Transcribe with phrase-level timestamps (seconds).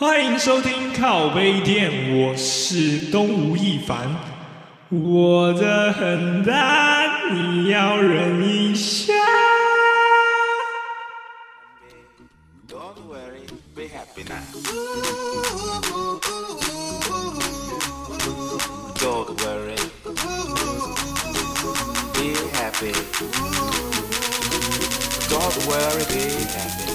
[0.00, 4.08] 欢迎收听靠背店，我是东吴亦凡。
[4.88, 9.12] 我的很大，你要忍一下。
[12.66, 13.44] Don't worry,
[13.74, 14.40] be happy now.
[18.94, 19.76] Don't worry,
[22.14, 22.94] be happy.
[25.28, 26.89] Don't worry, be happy.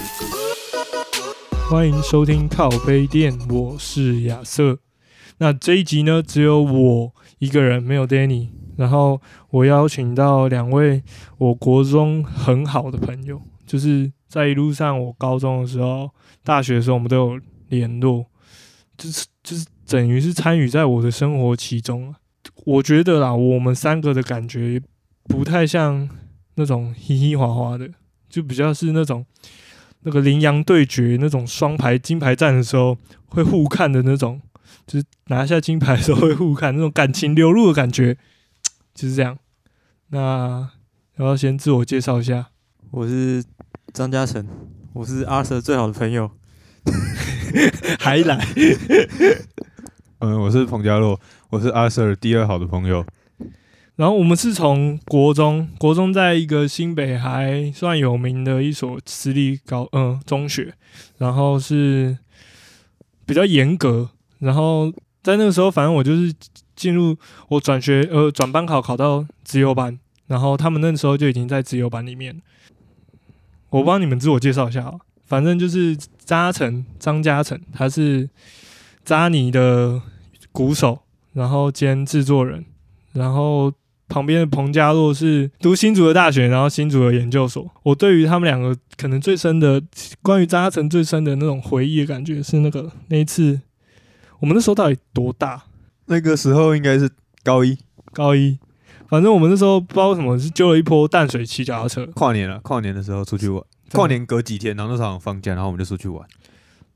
[1.68, 4.78] 欢迎收听靠背店，我是亚瑟。
[5.38, 8.50] 那这一集呢，只有我一个人，没有 Danny。
[8.76, 9.20] 然后
[9.50, 11.02] 我邀请到两位
[11.38, 16.08] 我国中很好的朋友，就是在一路上，我高中的时候、
[16.44, 18.26] 大学的时候，我们都有联络，
[18.96, 22.14] 就是就是等于是参与在我的生活其中。
[22.64, 24.80] 我觉得啦，我们三个的感觉
[25.24, 26.08] 不太像
[26.54, 27.90] 那种嘻嘻哈哈的，
[28.28, 29.26] 就比较是那种
[30.06, 32.96] 那个羚羊对决那种双排金牌战的时候
[33.26, 34.40] 会互看的那种，
[34.86, 38.16] 就是拿下金牌的时候会互看那种感情流露的感觉，
[38.94, 39.36] 就是这样。
[40.10, 40.70] 那
[41.16, 42.46] 然后先自我介绍一下，
[42.92, 43.42] 我是
[43.92, 44.46] 张嘉诚，
[44.92, 46.30] 我是阿 Sir 最好的朋友。
[47.98, 48.46] 还来，
[50.20, 51.18] 嗯，我是彭家洛，
[51.50, 53.04] 我是阿 Sir 第二好的朋友。
[53.96, 60.74] 然后我们是从国中，国中在一个新北还算有名的一所私立高嗯中学，
[61.16, 62.18] 然后是
[63.24, 66.32] 比较严格，然后在那个时候，反正我就是
[66.74, 67.16] 进入
[67.48, 72.42] 我转学呃转班考考到自由班，然后他们那时候就已经在自由班里面。
[73.70, 78.28] 我帮你们自我介绍一下啊，反正就是嘉诚张嘉诚，他是
[79.04, 80.02] 扎尼的
[80.52, 81.00] 鼓手，
[81.32, 82.64] 然后兼制作人，
[83.12, 83.72] 然后
[84.08, 87.68] 旁边的彭家洛是读新竹的大学，然后新竹的研究所。
[87.82, 89.82] 我对于他们两个可能最深的
[90.22, 93.60] 关于张嘉诚最深的那种回忆的感觉是那个那一次，
[94.40, 95.64] 我们那时候到底多大？
[96.06, 97.10] 那个时候应该是
[97.42, 97.76] 高一
[98.12, 98.58] 高一，
[99.08, 106.24] 反正我们那时候不知道为什么是揪了一波淡水骑脚踏车，跨年了，跨年的时候出去玩，跨年隔几天，然后那时候放假，然后我们就出去玩。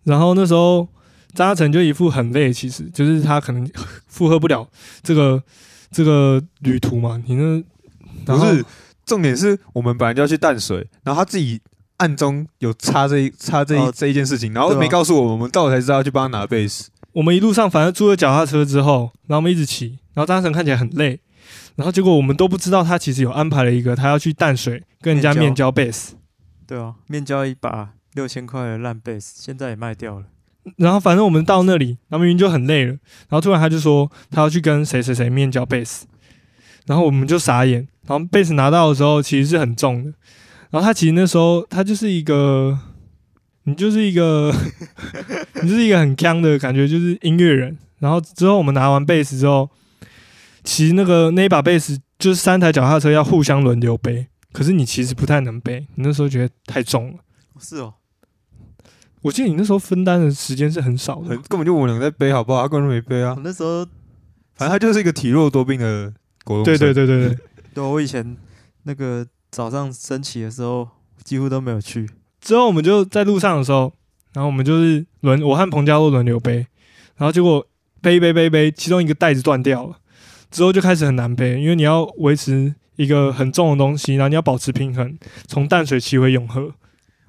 [0.05, 0.89] 然后那时候
[1.35, 3.69] 扎诚就一副很累，其实就是他可能
[4.07, 4.69] 负荷不了
[5.03, 5.43] 这个
[5.91, 7.23] 这个旅途嘛。
[7.27, 8.65] 你那不是，
[9.05, 11.61] 重点是我们本来就要去淡水，然后他自己
[11.97, 16.91] 暗中有插这一插这一、哦这一件事情，然后没告诉我们，我们到了才知道要去帮他拿贝斯。
[17.13, 21.21] 我们一路上反正租了脚踏车之后，然后我们一直骑，然后扎诚看起来很累，
[21.75, 26.15] 然后结果我们都不知道他其实有安排了一个他要去淡水跟人家面面交贝斯，
[26.67, 30.27] 对啊，面交一把六千块的烂贝斯，现在也卖掉了。
[30.77, 36.07] 然后反正我们到那里，然后明明就很累了，然后突然他就说他要去跟谁谁谁面交贝斯，
[36.87, 40.13] 然后我们就傻眼，然后贝斯拿到的时候其实是很重的，
[40.71, 42.79] 然后他其实那时候他就是一个，
[43.65, 44.53] 你就是一个，
[45.63, 47.77] 你就是一个很强的感觉，就是音乐人。
[47.99, 49.69] 然后之后我们拿完贝斯之后，
[50.65, 57.19] 其实那个那一把贝斯就是三台脚踏车要互相轮流背，可是你其实不太能背，你那时候觉得太重了。
[57.59, 57.93] 是哦，
[59.23, 62.63] 我记得你那时候分担的时间是很少的很，根本就我们两个在背，好不好？
[62.63, 63.43] 他根本就没背啊我。
[63.45, 63.85] 那时候
[64.55, 66.13] 反正他就是一个体弱多病的
[66.45, 66.95] 国中对对生。
[66.95, 67.39] 对对对。
[67.75, 68.37] 对 我以前
[68.85, 70.89] 那个早上升旗的时候，
[71.23, 72.09] 几乎都没有去。
[72.41, 73.93] 之后我们就在路上的时候，
[74.33, 76.67] 然后我们就是轮我和彭佳洛轮流背，
[77.17, 77.67] 然后结果
[78.01, 79.97] 背一背背一背，其中一个袋子断掉了，
[80.51, 86.73] 之后就开始很难背，因为你要维持一个很重的东西，然后你要保持平衡，从淡水骑回永和。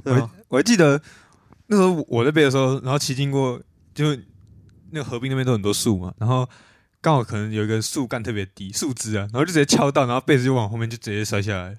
[0.03, 1.01] 对啊，我还记得
[1.71, 3.57] 那时候我在背的时候，然后骑经过，
[3.95, 4.13] 就
[4.89, 6.45] 那个河滨那边都很多树嘛，然后
[6.99, 11.77] 刚好可能有一个树干特别低，树枝啊，然后就直接敲到，然后被子就往后面就直接摔下来，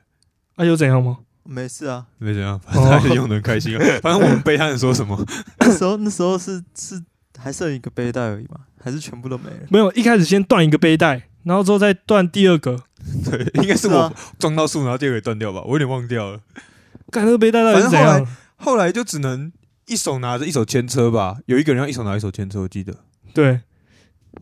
[0.57, 1.19] 啊，有怎样吗？
[1.45, 2.07] 没事啊。
[2.17, 3.85] 没怎样，反正他还是用的很开心啊。
[4.01, 5.23] 反正我们背他能说什么？
[5.61, 6.99] 那时候那时候是是
[7.39, 9.67] 还剩一个背带而已嘛，还是全部都没了？
[9.69, 12.83] 没有，一开始先断一个背带，然后之后再断第二个，
[13.31, 16.41] 对，应该是我撞到树，然后第二个也断掉吧，我有点忘掉了。
[17.11, 18.27] 看那个背带到底是怎样？
[18.57, 19.53] 后来就只能
[19.87, 21.39] 一手拿着，一手牵车吧。
[21.47, 22.95] 有一个人要一手拿，一手牵车，我记得。
[23.35, 23.61] 对，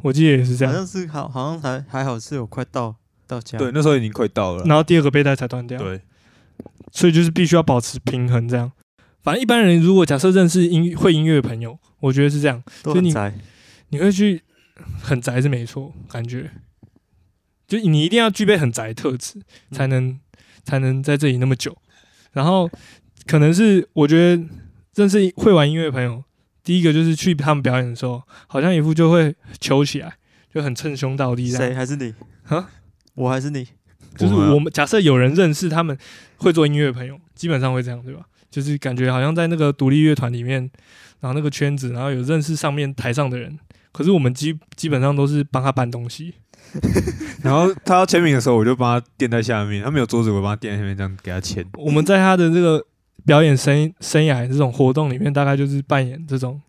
[0.02, 2.94] 我记得也是这样好样，像是好好像还还好是有快到
[3.26, 3.58] 到家。
[3.58, 4.64] 对，那时候已经快到了。
[4.64, 5.78] 然后第二个背带才断掉。
[5.78, 6.00] 对，
[6.92, 8.70] 所以就是必须要保持平衡，这样。
[9.22, 13.34] 反正一般人如果假设认识音会音乐的朋友，我觉得是这样，所以你宅。
[13.90, 14.40] 你会去
[15.02, 16.50] 很宅是没错，感觉
[17.66, 19.40] 就你一定要具备很宅的特质，
[19.72, 20.18] 才能、
[20.64, 21.76] 才能在这里那么久。
[22.32, 22.70] 然后
[23.26, 24.42] 可能是我觉得
[25.00, 26.22] 认识会玩音乐的朋友，
[26.62, 30.12] 第一个就是去他们表演的时候，好像一副就会求起来，
[30.52, 31.66] 就很称兄道弟这样。
[31.66, 32.14] 谁还是你？
[32.48, 32.68] 啊？
[33.14, 33.66] 我还是你？
[34.18, 35.96] 就是我们假设有人认识他们
[36.36, 38.20] 会做音乐的朋友，基本上会这样，对吧？
[38.50, 40.70] 就是感觉好像在那个独立乐团里面，
[41.20, 43.58] 然后那个圈子，然后有认识上面台上的人，
[43.92, 46.34] 可是我们基基本上都是帮他搬东西。
[47.42, 51.64] 然后他要签名的时候，我就帮他垫在下面，他没有桌子，我帮他垫在下面，这样给他签。
[51.74, 52.84] 我们在他的这个
[53.24, 56.60] 表演生生涯这种活动里面，大概就是扮演这种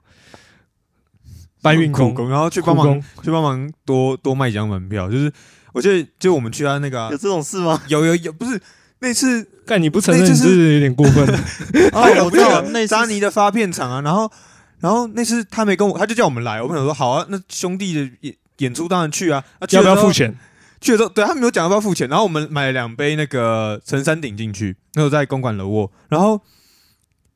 [1.62, 5.31] 搬运工、工，然后去帮忙去帮忙多多卖几张门票，就是
[5.74, 7.81] 我记得就我们去他那个啊、有这种事吗？
[7.88, 8.59] 有有有，不是
[9.00, 11.38] 那次干你不承认，就是有点过分了。
[11.94, 14.31] 啊， 我知道那扎次尼的发片场啊，然后
[14.80, 20.12] 然后那次他没跟我，他就叫我们来，我朋友说好啊，那兄弟的演演出当然去啊，要不要付？
[20.12, 20.36] 钱？
[20.81, 26.41] 去了之后，对他没有讲要不要付钱，然后我们买了两杯那个陈山顶进去，那时候在公馆楼卧，然后。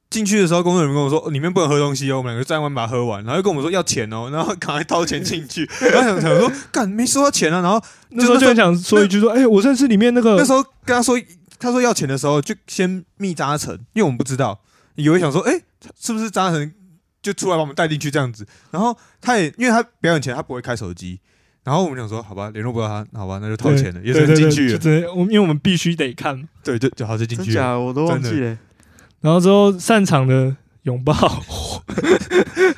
[0.07, 11.19] 进去的时候，工作人员跟我说、哦里面不能喝东西哦，我们两个站完把它喝完，然后又跟我们说要钱哦，然后赶快掏钱进去，然后想想说干没收到钱啊，然后那时候就很想说一句说，哎、我认识里面那个那时候跟他说，
[11.59, 14.61] 他说要钱的时候，就先密扎成，因为我们不知道，
[14.93, 15.59] 以为想说，哎、
[15.99, 16.71] 是不是扎成
[17.21, 18.47] 就出来把我们带进去这样子。
[18.71, 21.19] 然后他也因为他表演前他不会开手机，
[21.65, 25.13] 然后我们想说，好吧，联络不到他，好吧，那就掏钱了，也只能进去了。
[25.13, 26.47] 我因为我们必须得看。
[26.63, 27.61] 对，就就好就进真去了。
[27.61, 28.57] 假的我都忘记了。
[29.19, 31.13] 然后之后散场的拥抱，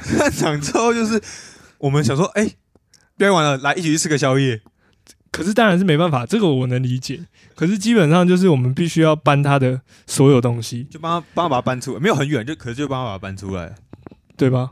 [0.02, 1.22] 散场 之后就是
[1.80, 2.50] 我们想说，哎、
[3.18, 4.62] 表演完了，来一起去吃个宵夜。
[5.32, 7.20] 可是当然是没办法，这个我能理解。
[7.56, 13.76] 可是基本上就是我们必须要搬他的所有东西，就帮他帮他把它搬出来，没有很远，就可是就帮他把它搬出来。
[14.38, 14.72] 对吧？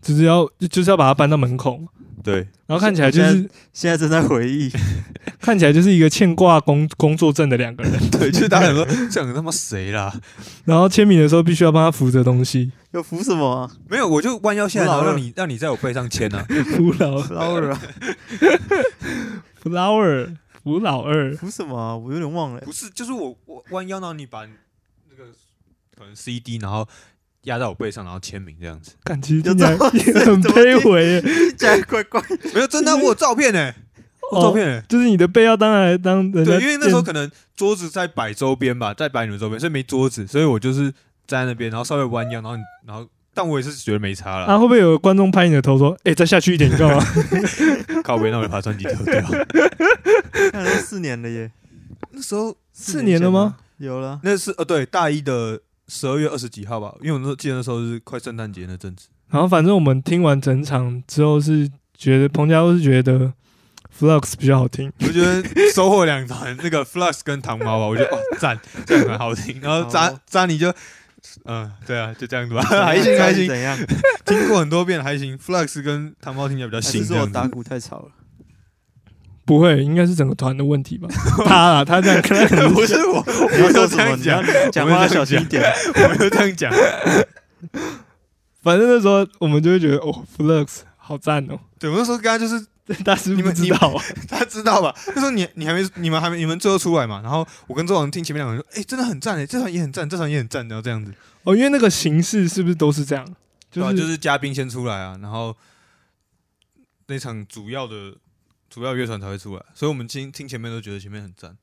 [0.00, 1.78] 就是要就是要把它搬到门口，
[2.22, 2.36] 对，
[2.66, 4.70] 然后看起来就是现在正在回忆，
[5.40, 10.12] 看起来就是一个欠挂工工作证的两个人， 对，就是大家想说，这两个他妈谁啦？
[10.66, 16.44] 然后签名的时候必须要帮他扶着东西，要扶什么啊没有，我就弯腰下来，然后让你让你在我背上签啊。
[16.76, 17.80] 扶老？flower 啊
[19.62, 21.96] ，flower 扶老二，扶什么啊？
[21.96, 22.60] 我有点忘了。
[22.60, 25.30] 不是，就是我我弯腰，然后你把那个
[25.96, 26.86] 可能 CD，然后
[27.44, 28.92] 压在我背上，然后签名这样子。
[29.04, 32.22] 感其实有听起来这种事 很卑微耶，听起来怪怪。
[32.54, 33.72] 没有，真的啊，我有照片呢，
[34.32, 34.82] 我照片呢。
[34.88, 40.92] 就是你的背要当来当人对，因为那时候可能桌子在摆周边吧，在摆你们周边，所以没桌子，所以我就是
[41.26, 42.56] 站在那边，然后稍微弯腰，然后
[42.86, 44.58] 然后，但我也是觉得没差啊，了。
[44.58, 47.02] 会不会有观众拍你的头说：“哎、再下去一点，你干嘛
[48.04, 49.22] 靠背，那我就把专辑丢掉。
[50.52, 51.50] 看都四年了耶，
[52.10, 53.56] 那时候？”四年了吗？
[53.76, 55.60] 有了，那是呃，对，大一的
[55.90, 59.08] 十二月二十几号吧，因为我那时候记得那时候是快圣诞节那阵子。
[59.28, 63.32] 然后反正我们听完整场之后是觉得彭佳都是觉得
[63.98, 65.42] Flux 比较好听，我觉得
[65.74, 69.60] 收获两团，那个 Flux 跟糖猫吧，我觉得哦赞，这样很好听。
[69.60, 70.72] 然后扎好扎尼就，
[71.44, 73.76] 嗯，对啊，就这样子吧，还行还行，怎样？
[74.24, 75.36] 听过很多遍还行。
[75.36, 78.08] Flux 跟糖猫听起来比较新，是我打鼓太吵了？
[79.50, 81.08] 不会，应该是整个团的问题吧？
[81.44, 83.20] 他啊，他这样可能可能不是我，
[83.50, 84.10] 你要我说什么？
[84.10, 85.60] 有这样讲，讲话要小心一点。
[85.92, 86.72] 我没有这样讲。
[88.62, 92.64] 反正那时候我们就会觉得哦，Flux 好赞哦，对，我那时候跟他就是
[93.02, 94.94] 大师不你们知道啊， 他知道吧？
[95.08, 97.20] 那时候你你还没你们还没你们最后出来嘛？
[97.20, 101.12] 然后我跟周王听前面两个人说，哎，真的很赞哎，这场也很赞，这场也很赞，然后这样子。
[101.42, 103.26] 哦，因为那个形式是不是都是这样？
[103.68, 105.56] 就对啊，就是嘉宾先出来啊，然后
[107.08, 108.14] 那场主要的
[108.70, 111.56] 主要乐团才会出来，所以我们听听前面都觉得前面很赞。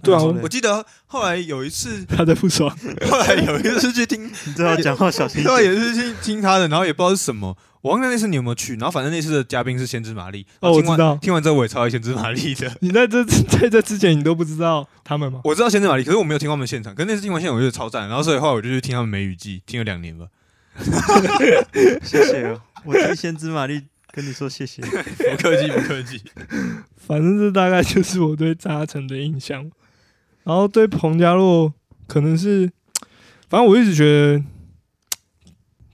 [0.00, 2.70] 对啊我我记得后来有一次， 他在不爽，
[3.10, 5.74] 后来有一次去听， 你知道讲话小心一后来点。
[5.74, 10.46] 也是去听他的，然后也不知道是什么，我忘了那次你有没有去，然后反正那次的嘉宾是先知玛丽。
[10.60, 11.16] 哦，我听完知道。
[11.16, 15.40] 听完之后我也超爱先知玛丽的，你在这在这之前你都不知道他们吗？
[15.42, 20.26] 我知道先知玛丽，可是我没有听他们现场，可是那次听完现场我觉得超赞，然后所以后来我就去听他们梅雨季，听了两年吧，
[22.04, 24.82] 谢谢哦，我听先知玛丽跟你说谢谢。
[24.86, 26.22] 不客气不客气。
[26.96, 29.70] 反正这大概就是我对扎城的印象。
[30.44, 31.72] 然后对彭家洛
[32.06, 32.70] 可能是，
[33.48, 34.42] 反正我一直觉得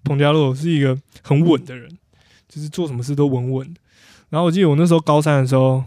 [0.04, 1.98] 彭家洛是一个很稳的人，
[2.48, 3.80] 就是做什么事都稳稳的。
[4.30, 5.82] 然后我记得我那时候高三的时候，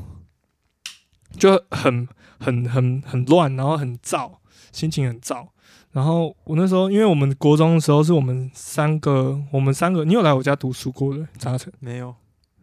[1.37, 2.07] 就很
[2.39, 4.33] 很很很乱，然后很燥，
[4.71, 5.47] 心情很燥。
[5.97, 12.13] 然后我那时候，因为我们国中的时候是我们三个，我们三个，你有来我家读书过的扎成没有，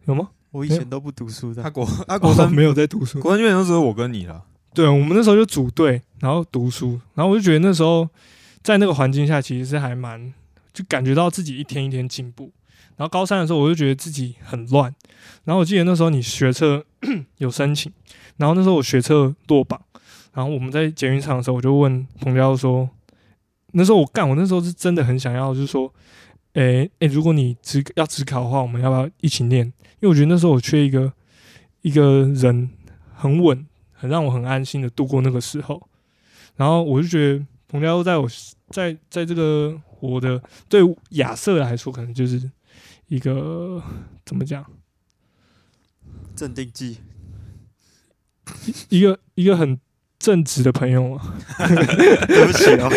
[0.05, 0.29] 有吗？
[0.51, 1.61] 我以前都不读书的。
[1.61, 4.41] 他国他国三哦 没有在读书，国三基本上只有我跟你了，
[4.73, 8.07] 对，我们那时候就组队，然后读书，然后我就觉得那时候
[8.63, 10.33] 在那个环境下，其实是还蛮
[10.71, 12.49] 就感觉到自己一天一天进步。
[12.95, 14.95] 然后高三的时候，我就觉得自己很乱。
[15.43, 16.85] 然后我记得那时候你学测
[17.39, 17.91] 有申请，
[18.37, 19.81] 然后那时候我学测落榜，
[20.31, 22.89] 然后我们在捷运上的时候，我就问彭教说，
[23.77, 25.93] 那时候我干，我那时候是真的很想要，就是说，
[26.53, 29.65] 诶、诶、如果你只要只考的话，我们要不要一起念？
[29.65, 31.11] 因为我觉得那时候我缺一个
[31.81, 32.69] 一个人
[33.13, 35.89] 很稳，很让我很安心的度过那个时候。
[36.55, 38.29] 然后我就觉得彭佳佑在我
[38.69, 42.49] 在在这个我的对亚瑟来说，可能就是
[43.07, 43.83] 一个
[44.25, 44.65] 怎么讲，
[46.33, 46.99] 镇定剂，
[48.87, 49.77] 一个一个很
[50.25, 51.21] 正直的朋友吗，
[52.27, 52.89] 对不起哦，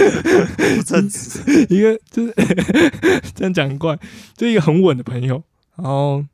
[0.76, 1.66] 不正直。
[1.68, 2.32] 一个就是
[3.36, 3.98] 这样讲很怪，
[4.34, 5.42] 就一个很稳的朋友，
[5.76, 6.24] 然后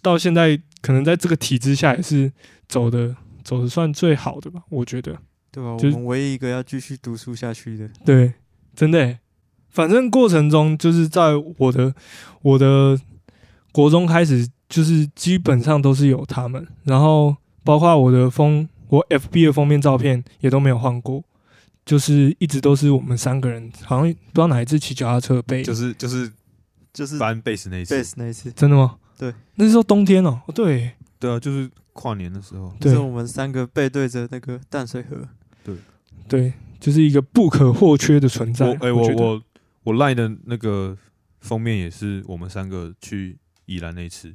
[0.00, 2.30] 到现在可能在这个体制下也是
[2.68, 5.18] 走的走的算最好的吧，我觉得。
[5.50, 5.72] 对吧？
[5.72, 8.34] 我就是们唯一一个要继续读书下去的，对，
[8.76, 9.18] 真的欸，
[9.70, 11.92] 反正过程中就是在我的
[12.42, 12.96] 我的
[13.72, 21.22] 国中开始，就是基本上都是有他们，然后包括我的封我 FB 的封面照片也都没有换过，
[21.84, 26.32] 就是一直都是我们三个人，好像不知道哪一次骑脚踏车背，就是就是
[26.92, 28.96] 就是搬贝斯那一次，base 那一次，真的吗？
[29.18, 30.92] 对，那时候冬天哦、哦对。
[31.18, 32.92] 对啊，就是跨年的时候，对。
[32.92, 35.26] 是我们三个背对着那个淡水河，
[35.64, 35.74] 对。
[36.28, 38.66] 对，就是一个不可或缺的存在。
[38.66, 39.42] 我哎、我我
[39.84, 40.94] 我赖的那个
[41.40, 44.34] 封面也是我们三个去宜兰那一次，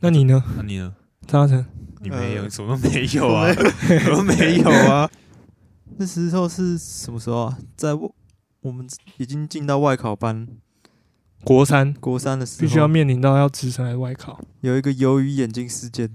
[0.00, 0.94] 那你呢，那、你呢？
[1.28, 1.66] 张嘉诚？
[2.00, 3.62] 你没有，呃什么都没有啊，什
[4.10, 5.08] 么都没有啊。
[5.98, 7.58] 那时候是什么时候啊？
[7.76, 8.14] 在我
[8.62, 10.48] 我们已经进到外考班
[11.44, 14.40] 国三国三的时候，必须要面临到要直升还是外考？
[14.62, 16.08] 有一个鱿鱼眼睛事件，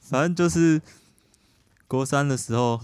[0.00, 0.82] 反正就是
[1.86, 2.80] 国三的时候，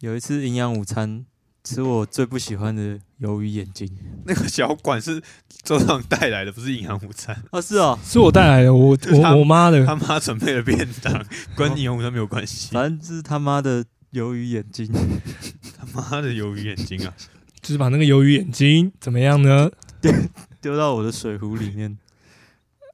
[0.00, 1.24] 有一次营养午餐
[1.64, 3.88] 吃我最不喜欢的鱿鱼眼睛。
[4.26, 5.22] 那个小馆是
[5.62, 9.84] 周长带来的，不是营养午餐，啊，是哦，是我带来的，我我我妈的。
[9.86, 11.24] 他妈准备了便当，
[11.56, 12.70] 跟营养午餐没有关系。
[12.72, 14.90] 反正就是他妈的鱿鱼眼睛。
[15.78, 17.14] 他妈的鱿鱼眼睛啊！
[17.60, 19.70] 就是把那个鱿鱼眼睛怎么样呢？
[20.00, 20.12] 丢
[20.60, 21.96] 丢到我的水壶里面，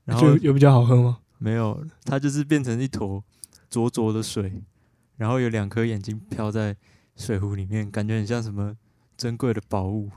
[0.05, 1.19] 然后有比较好喝吗？
[1.39, 3.25] 没有，它就是变成一坨
[3.71, 4.63] 浊浊的水，
[5.17, 6.77] 然后有两颗眼睛飘在
[7.19, 8.75] 水壶里面，感觉很像什么
[9.17, 10.11] 珍贵的宝物，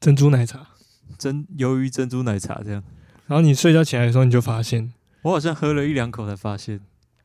[0.00, 0.68] 珍珠奶茶。
[1.18, 2.82] 珍鱿鱼珍珠奶茶这样。
[3.26, 6.80] 然后你睡觉起来的时候，你就发现，我好像喝了一两口才发现，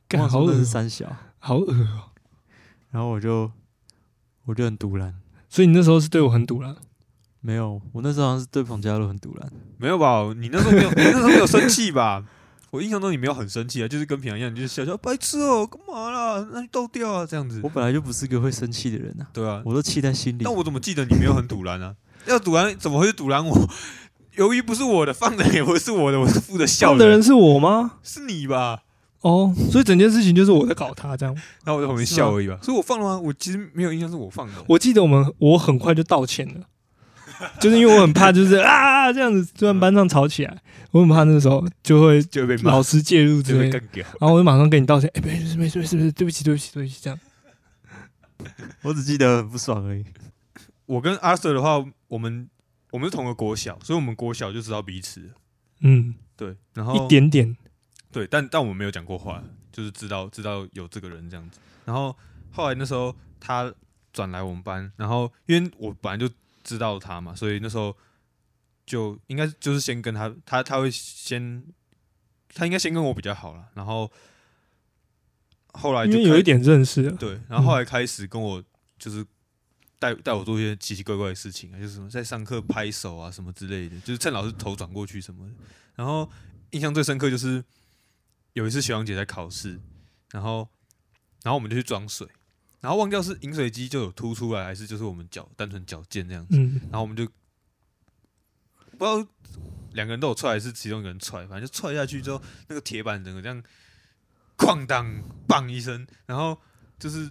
[0.09, 2.09] 干好恶三小，好恶哦。
[2.89, 3.51] 然后我就
[4.45, 5.13] 我就很堵然，
[5.47, 6.75] 所以你那时候是对我很堵然。
[7.41, 10.33] 没有，我那时候好像是对彭佳乐很堵然，没有吧？
[10.35, 12.25] 你那时候没有，你那时候没有生气吧？
[12.75, 16.45] 我印象中你没有很生气啊，就是跟平常一样，你就是笑笑，白痴哦、干嘛啦？
[16.51, 17.69] 那你倒掉啊，这样子我。
[17.69, 20.53] 本来就不是个会生气的人啊，对啊，我都气在心里但。
[20.53, 21.95] 我怎么记得你没有很堵拦啊？
[22.27, 23.69] 要堵拦怎么会是堵拦我？
[24.35, 27.93] 由于不是我的，放的也不是我的，我是负责笑笑的人是我吗？
[28.03, 28.81] 是你吧？
[29.21, 31.33] 哦，所以整件事情就是我在搞他这样。
[31.63, 32.59] 然后我在旁边笑而已吧。
[32.61, 33.17] 所以我放了吗？
[33.17, 34.53] 我其实没有印象是我放的。
[34.67, 36.61] 我记得我们我很快就道歉了，
[37.59, 40.57] 就是因为我很怕就是啊这样子，突然班上吵起来，
[40.91, 43.69] 我很怕那个时候就会就会被老，师介入之类。
[43.69, 47.19] 然后我就马上跟你道歉，哎、没事没事没事没事，对不起对不起对不起，这样。
[48.83, 50.05] 我只记得很不爽而已。
[50.85, 52.47] 我跟阿 Sir 的话，我们
[52.91, 55.31] 我们是同个国小，所以我们国小就知道彼此。
[55.79, 57.55] 嗯，对，然后一点点，
[58.11, 61.59] 对，但但我们没有讲过话，就是知道知道有这个人这样子。
[61.85, 62.15] 然后
[62.51, 63.73] 后来那时候他
[64.13, 66.31] 转来我们班，然后因为我本来就
[66.65, 67.95] 知道他嘛，所以那时候
[68.85, 71.63] 就应该就是先跟他，他他会先，
[72.49, 73.69] 他应该先跟我比较好了。
[73.75, 74.11] 然后
[75.73, 78.61] 后来就开因为有一点认识了，对，然后后来开始跟我
[78.97, 79.23] 就是
[79.99, 85.53] 带带我做一些奇奇怪怪的事情啊，就是什么在上课拍手啊什么之类的，就是趁老师头转过去什么的。
[85.95, 86.29] 然后
[86.71, 87.63] 印象最深刻就是
[88.53, 89.79] 有一次学长姐在考试，
[90.31, 90.67] 然后
[91.43, 92.27] 然后我们就去装水，
[92.85, 97.25] 然后忘掉是饮水机就有凸出来，还是就是我们脚单纯脚尖这样子，嗯，然后我们就
[98.91, 99.27] 不知道
[99.93, 103.63] 两个人都有踹，还是其中一个人踹，反正就踹下去之后，那个铁板整个这样
[104.55, 106.55] 哐当棒一声，然后
[106.99, 107.27] 就是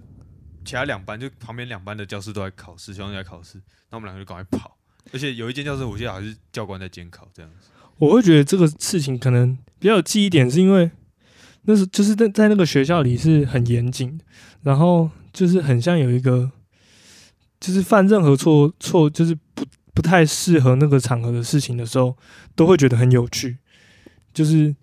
[0.65, 4.77] 其他两班就旁边两班的教室都在考试，学生在考试，那我们两个就赶快跑，
[5.13, 7.69] 而且有一间教室我记得好像是教官在监考这样子，
[7.99, 10.91] 我会觉得这个事情可能比较有记忆点，是因为
[11.63, 14.21] 那是就是在在那个学校里是很严谨，
[14.63, 16.51] 然后就是很像有一个，
[17.61, 22.17] 就是犯任何错错就是不不太适合那个场合的事情的时候，
[22.55, 23.59] 都会觉得很有趣，
[24.33, 24.75] 就是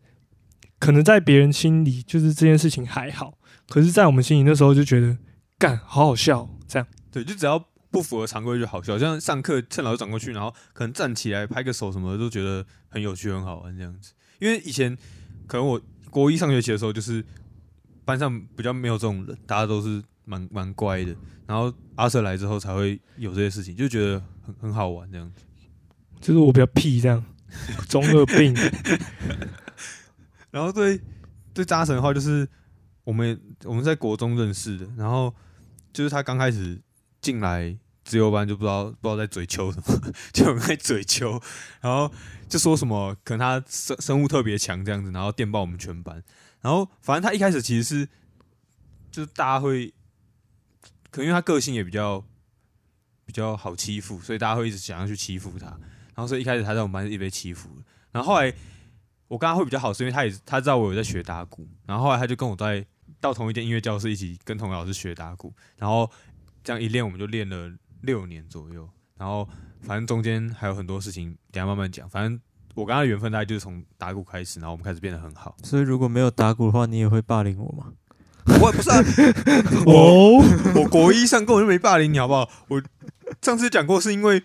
[0.78, 3.38] 可能在别人心里就是这件事情还好，
[3.70, 5.18] 可是在我们心里那时候就觉得
[5.58, 14.12] 干好好笑这样，对，就只要不符合常规就好笑，像上课趁老师转过去，然后可能站起来拍个手什么的，都觉得很有趣很好玩这样子。
[14.40, 14.98] 因为以前
[15.48, 17.24] 可能我国一上学期的时候，就是
[18.04, 21.16] 班上比较没有这种人，大家都是蛮蛮乖的。
[21.46, 25.42] 然后阿 Sir 来之后才会有这些事情，就觉得很很好玩这样子。
[26.20, 27.24] 就是我比较屁这样，
[27.90, 28.56] 中二病。
[30.52, 31.00] 然后对
[31.54, 32.48] 对扎神的话，就是
[33.04, 35.34] 我们我们在国中认识的，然后
[35.92, 36.80] 就是他刚开始
[37.22, 41.42] 进来自由班就不知道不知道在嘴秋什么， 就很爱嘴秋，
[41.82, 42.12] 然后
[42.48, 46.24] 就说什么可能他生生物特别强这样子，然后电爆我们全班，
[46.62, 48.08] 然后反正他一开始其实是
[49.10, 49.94] 就是大家会，
[51.12, 52.24] 可能因为他个性也比较
[53.26, 57.70] 比较好欺负，所以大家会一直想要去欺负他，然后所以一开始他在我们班是一被欺负，
[58.12, 58.52] 然后后来
[59.28, 62.86] 我跟他会比较好，是因为他也他知道我有在学打鼓，然后后来他就跟我在
[63.20, 66.10] 到同一间音乐教室一起跟同老师学打鼓，然后
[66.64, 69.48] 这样一练我们就练了六年左右，然后
[69.82, 72.10] 反正中间还有很多事情，等下慢慢讲。
[72.10, 72.40] 反正
[72.74, 75.56] 我跟他的缘分大概就是从打鼓开始，然后我们开始变得很好。
[75.64, 77.94] 所以如果没有打鼓的话，你也会霸凌我吗？
[78.46, 79.04] 我也不是、啊，
[79.86, 80.44] 我哦，
[80.76, 82.50] 我国一上根本就没霸凌你，好不好？
[82.70, 82.82] 我
[83.42, 84.42] 上次讲过，是因为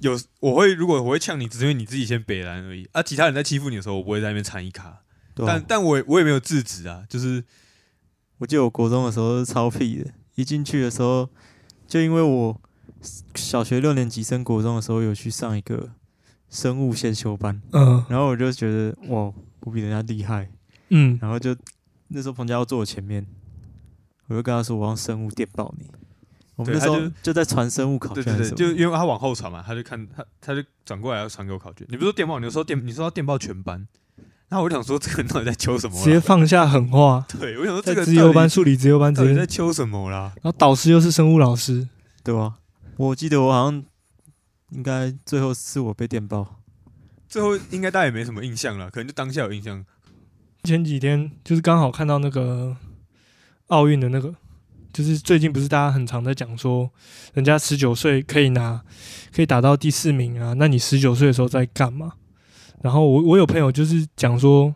[0.00, 2.88] 有我会如果我会呛你，只是因为你自己先北蓝而已。
[2.92, 3.02] 啊。
[3.02, 5.02] 其他人在欺负你的时候，我不会在那边掺一卡，
[5.34, 5.52] 对啊。
[5.52, 7.42] 但但我也我也没有制止啊，就是
[8.38, 11.28] 我记得我国中的时候是超屁的，一进去的时候，
[11.86, 12.60] 就因为我
[13.34, 15.90] 小学六年级升国中的时候有去上一个
[16.48, 18.04] 生物先修班，嗯。
[18.08, 20.50] 然后我就觉得哇，我比人家厉害，
[20.90, 21.54] 嗯，然后就
[22.12, 23.26] 那时候彭佳要坐我前面，
[24.28, 25.90] 我就跟他说我用生物电爆你。
[26.54, 31.86] 我们那时候就就在传生物考对对对，卷还是什么，就因为他往后传嘛，他就看他他就转过来要传给我考卷。
[31.88, 33.88] 你不是说电报，你就说电，你说要电报全班，
[34.48, 36.20] 然后我就想说这个人到底在求什么直接？
[36.20, 40.32] 放下狠话，对，我想说在这个资优班、到数理资优班底到底直接，在求什么啦？
[40.42, 41.88] 然后导师又是生物老师，
[42.22, 42.58] 对吧？
[42.98, 43.82] 我记得我好像
[44.70, 46.60] 应该最后是我被电报，
[47.26, 49.84] 最后应该大家也没什么印象了，可能就当下有印象。
[50.64, 52.76] 前几天就是刚好看到那个
[53.66, 54.32] 奥运的那个，
[54.92, 56.88] 就是最近不是大家很常在讲说，
[57.34, 58.80] 人家十九岁可以拿
[59.34, 62.12] 可以打到第四名啊，那你十九岁的时候在干嘛？
[62.80, 64.72] 然后我我有朋友就是讲说，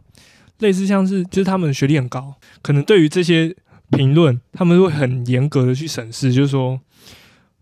[0.58, 3.54] 类似像是就是他们的学历很高，可能对于这些
[3.90, 6.80] 评论，他们会很严格的去审视，就是说，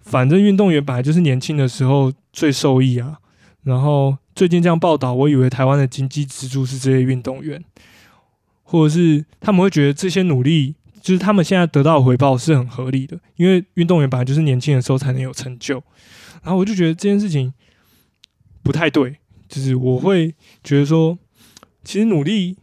[0.01, 3.19] 反正运动员本来就是年轻的时候最受益啊。
[3.65, 7.63] 然后最近这样报道，我以为台湾的经济支柱是这些运动员。
[8.65, 15.81] 或者是他们会觉得这些努力，就是他们现在得到的回报是很合理的，因为运动员本来就是年轻的时候才能有成就。
[16.43, 17.53] 然后我就觉得这件事情
[18.63, 21.17] 不太对，就是我会觉得说，
[21.85, 22.57] 其实努力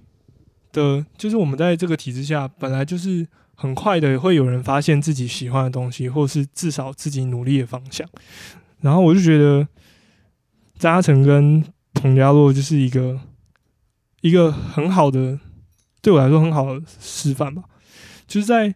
[0.73, 8.07] 的，就是我们在这个体制下，本来就是很快的会有人发现自己喜欢的东西，或是至少自己努力的方向。
[8.81, 9.67] 然后我就觉得
[10.79, 13.19] 张嘉诚跟彭佳洛就是一个
[14.21, 15.39] 一个很好的。
[16.01, 17.63] 对我来说很好的示范吧，
[18.27, 18.73] 就是在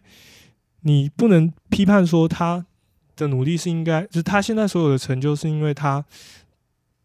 [0.82, 2.64] 你不能批判说他
[3.16, 6.04] 的努力是应该，就是他现在所有的成就是因为他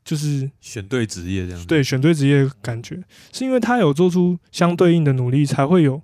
[0.04, 6.02] 就是选对职业这样，，对选对职业的感觉，是因为他有做出相对应的努力，才会有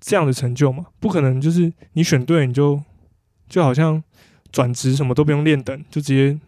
[0.00, 0.86] 这样的成就嘛？
[0.98, 2.82] 不可能就是你选对你就
[3.48, 4.02] 就好像
[4.50, 6.38] 转职什么都不用练等，就直接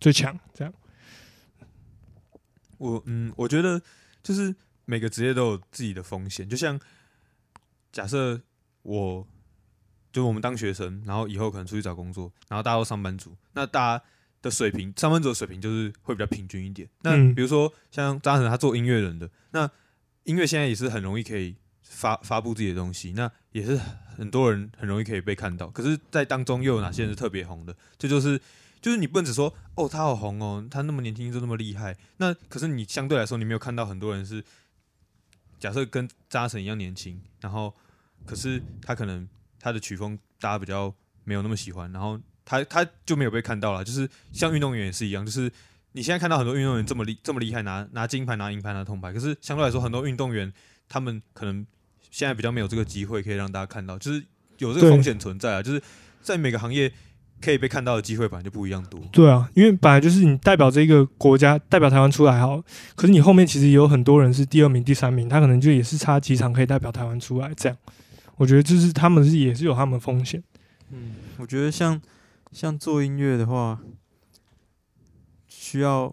[0.00, 0.72] 最强这样。
[2.78, 3.80] 我嗯，我觉得
[4.22, 4.54] 就是
[4.86, 6.80] 每个职业都有自己的风险，就像
[7.92, 8.40] 假设
[8.82, 9.26] 我
[10.10, 14.04] 就我们当学生，然后以后可能出去找工作，然后大家都上班族，那大家
[14.40, 16.88] 的水平，上班族的水平就是会比较平均一点。
[17.02, 19.70] 那嗯比如说像张恒他做音乐人的，那
[20.24, 23.78] 音乐现在也是很容易可以发发布自己的东西，那也是
[24.16, 25.68] 很多人很容易可以被看到。
[25.68, 27.76] 可是，在当中又有哪些人是特别红的？
[27.98, 28.40] 这就是
[28.80, 31.96] 就是你不能只说哦，他好红哦，他那么年轻就那么厉害。
[32.18, 34.42] 那可是你相对来说，你没有看到很多人是
[35.58, 37.74] 假设跟扎神一样年轻，然后
[38.24, 43.84] 可是他可能他的曲风大家比较没有那么喜欢，然后他他就没有被看到了。
[43.84, 45.50] 就是像运动员也是一样，就是
[45.92, 50.52] 你现在看到很多运动员这么厉这么厉害，拿拿金牌、拿银牌、拿铜牌，可是相对来说，很多运动员
[50.88, 51.66] 他们可能
[52.10, 54.24] 现在比较没有这个机会可以让大家看到，就是
[54.58, 55.62] 有这个风险存在啊。
[55.62, 55.82] 就是
[56.22, 56.92] 在每个行业
[57.40, 59.00] 可以被看到的机会本来就不一样多。
[59.12, 62.62] 对啊，因为本来就是你代表这个国家，代表台湾出来好，
[62.94, 67.54] 可是你后面其实也有很多人是第二名、第三名，他可能就也是差几场可以代表台湾出来。
[67.54, 67.78] 这样，
[68.36, 70.42] 我觉得就是他们是也是有他们风险。
[70.90, 72.00] 嗯，我觉得像
[72.52, 73.80] 像做音乐的话，
[75.46, 76.12] 需要，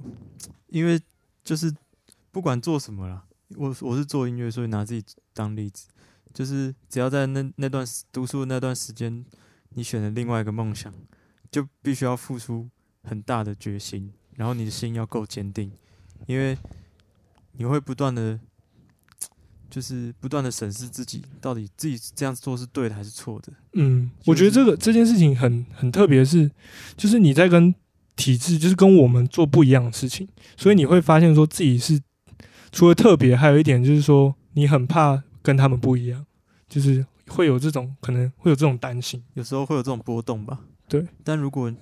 [0.68, 1.00] 因为
[1.44, 1.74] 就是
[2.32, 3.24] 不管做什么啦，
[3.56, 5.88] 我我是做音乐，所以拿自己当例子，
[6.34, 9.24] 就是只要在那那段读书的那段时间，
[9.76, 10.92] 你选了另外一个梦想，
[11.54, 12.68] 就必须要付出
[13.06, 15.72] 很大的决心，然后你的心要够坚定，
[16.26, 16.58] 因为
[17.54, 18.38] 你会不断的。
[19.70, 23.52] 就是不断的审视自己，到底自己这样做是对的还是错的。
[23.74, 26.52] 嗯，是我觉得这个这件事情很很特别，是
[26.96, 27.74] 就是你在跟
[28.16, 32.00] 体制，就是跟我们做不一样的事情，所以你会发现说自己是
[32.72, 36.24] 除了特别，还有一点就是说你很怕跟他们不一样，
[36.70, 39.24] 就是会有这种可能会有这种担心。
[39.34, 40.60] 有时候会有这种波动吧。
[40.88, 41.74] 对，但如果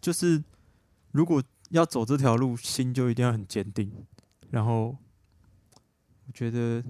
[0.00, 0.42] 就是
[1.12, 3.92] 如果要走这条路，心就一定要很坚定。
[4.50, 4.96] 然后
[6.26, 6.82] 我觉得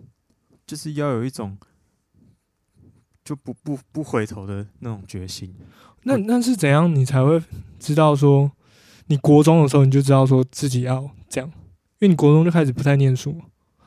[0.67, 1.59] 就是要有一种
[3.25, 5.55] 就不不不回头的那种决心。
[6.05, 7.43] 那那是怎样你才会
[7.81, 8.53] 知道说，
[9.07, 11.51] 你国中的时候你就知道说自己要这样，
[11.99, 13.41] 因为你国中就开始不太念书。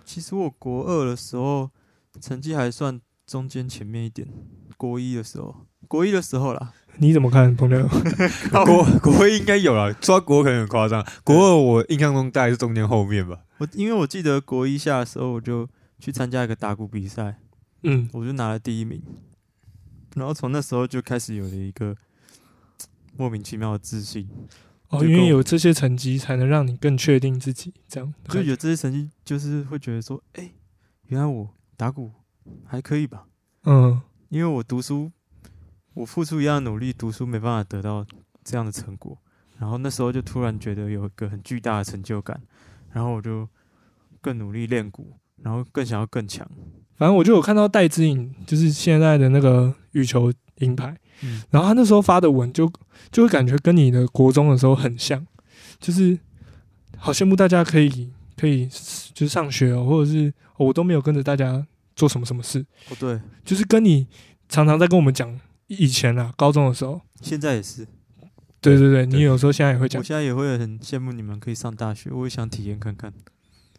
[0.04, 1.72] 其实我国二的时候
[2.20, 4.28] 成绩还算中间前面一点，
[4.76, 7.88] 国一的时候，国一的时候啦，你怎么看，朋友？
[8.66, 11.06] 国国一应该有了，抓国可能很夸张。
[11.24, 13.40] 国二我印象中大概是中间后面吧。
[13.58, 15.68] 我因为我记得国一下的时候，我就
[16.00, 17.40] 去参加一个打鼓比赛，
[17.84, 19.02] 嗯，我就拿了第一名，
[20.16, 21.96] 然后从那时候就开始有了一个
[23.18, 24.28] 莫名其妙的自信，
[24.90, 28.14] 哦，因为有这些成绩，才能让你更确定自己这样。
[28.30, 30.52] 就有这些成绩，就是会觉得说，哎、
[31.08, 32.12] 原来我打鼓
[32.66, 33.26] 还可以吧？
[33.66, 35.12] 嗯，因为我读书，
[35.94, 38.06] 我付出一样的努力，读书没办法得到
[38.44, 39.18] 这样的成果，
[39.60, 42.42] 然后那时候就突然觉得有一个很巨大的成就感，
[42.94, 43.48] 然后我就
[44.22, 46.50] 更努力练鼓，然后更想要更强。
[46.96, 52.72] 反正我就有看到戴之颖，就是现在的那个羽球银牌，嗯，然后他那时候发的文就
[53.12, 55.26] 就会感觉跟你的国中的时候很像，
[55.80, 56.18] 就是
[56.98, 64.08] 好羡慕大家可以可以就是上学哦，或者是、哦我都没有跟着大家做什么什么事，哦对，就是跟你
[64.48, 65.40] 常常在跟我们讲
[65.78, 67.88] 以前啊，高中的时候，现在也是，
[68.60, 70.00] 对对对，你有时候现在也会讲。
[70.00, 73.14] 我，现在也会很羡慕你们可以上大学，我也想体验看看。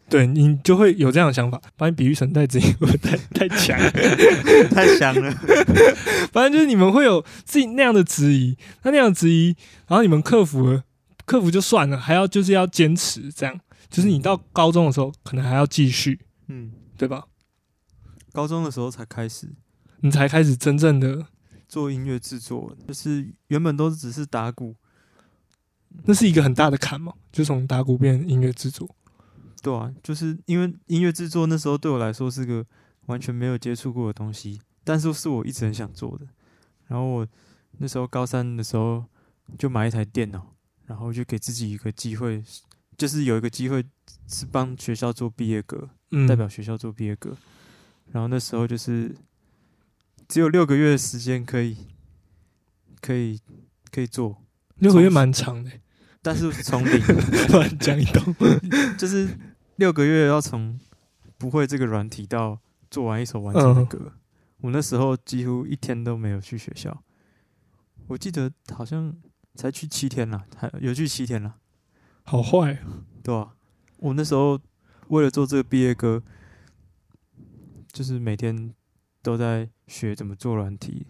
[0.09, 3.79] 对你就会有这样的想法，把你比喻成戴子颖会不会太 太强？
[4.69, 5.31] 太强了，
[6.33, 9.55] 反正就是你们会有自己那样的质疑，那那样的质疑，
[9.87, 10.83] 然后你们克服了，
[11.25, 13.59] 克服就算了，还要就是要坚持，这样。
[13.89, 17.25] 就是你到高中的时候可能还要继续，嗯，对吧？
[18.33, 19.47] 高中的时候才开始。
[20.01, 21.27] 你才开始真正的，
[21.73, 24.75] 做音乐制作，就是原本都只是打鼓，
[26.03, 28.87] 那是一个很大的坎嘛，就从打鼓变音乐制作。
[29.63, 32.63] 对啊，就是因为音乐制作那时候对我来说是个
[33.07, 36.27] 完全没有接触过的东西，但是是我一直很想做的。
[36.85, 37.27] 然后我
[37.79, 39.03] 那时候高三的时候
[39.57, 40.53] 就买一台电脑，
[40.85, 42.43] 然后就给自己一个机会，
[42.95, 43.83] 就是有一个机会
[44.27, 47.35] 是帮学校做毕业歌，嗯，代表学校做毕业歌。
[48.11, 49.15] 然后那时候就是
[50.27, 51.77] 只有六个月的时间可以
[53.01, 53.39] 可以
[53.91, 54.43] 可以做，
[54.75, 55.71] 六个月蛮长的，
[56.21, 57.01] 但是从零。
[57.51, 58.33] 乱讲一通。
[58.97, 59.37] 就是
[59.75, 60.79] 六个月要从
[61.37, 62.59] 不会这个软体到
[62.89, 63.85] 做完一首完整的嗯。
[63.85, 64.13] 歌。
[64.61, 67.03] 我那时候几乎一天都没有去学校，
[68.07, 69.13] 我记得好像
[69.55, 71.55] 才去七天啦，还有去七天啦，
[72.23, 72.79] 好坏，
[73.21, 73.55] 对啊、
[73.97, 74.57] 我那时候
[75.09, 76.23] 为了做这个毕业歌，
[77.91, 78.73] 就是每天
[79.23, 81.07] 都在学怎么做软体。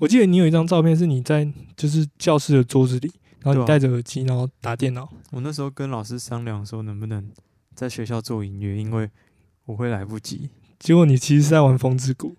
[0.00, 5.08] 我记得你有一张照片是你在就是教室的桌子里，然后你戴着耳机，然后打电脑。
[5.30, 7.30] 我那时候跟老师商量说，能不能
[7.74, 9.08] 在学校做音乐，因为
[9.66, 10.50] 我会来不及。
[10.80, 12.36] 结果你其实是在玩风之谷，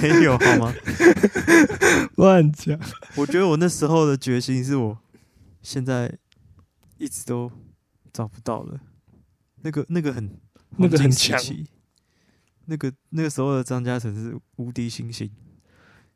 [0.00, 0.74] 没有好吗？
[2.16, 2.78] 乱讲。
[3.16, 4.98] 我觉得我那时候的决心是我
[5.62, 6.14] 现在
[6.98, 7.50] 一直都
[8.12, 8.78] 找不到了。
[9.62, 10.30] 那个那个很
[10.76, 11.40] 那个很强
[12.66, 15.30] 那个那个时候的张嘉诚是无敌星星，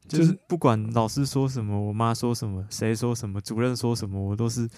[0.07, 4.69] 就就是是不管老师说什么，我妈说什么，谁说什么，主任说什么，我都是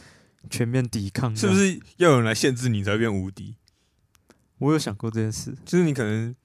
[0.49, 1.35] 全面抵抗。
[1.35, 1.55] 是不？
[1.55, 3.57] 是要有人来限制你才变无敌？
[4.59, 5.53] 我有想过这件事。
[5.65, 6.37] 就是你可能，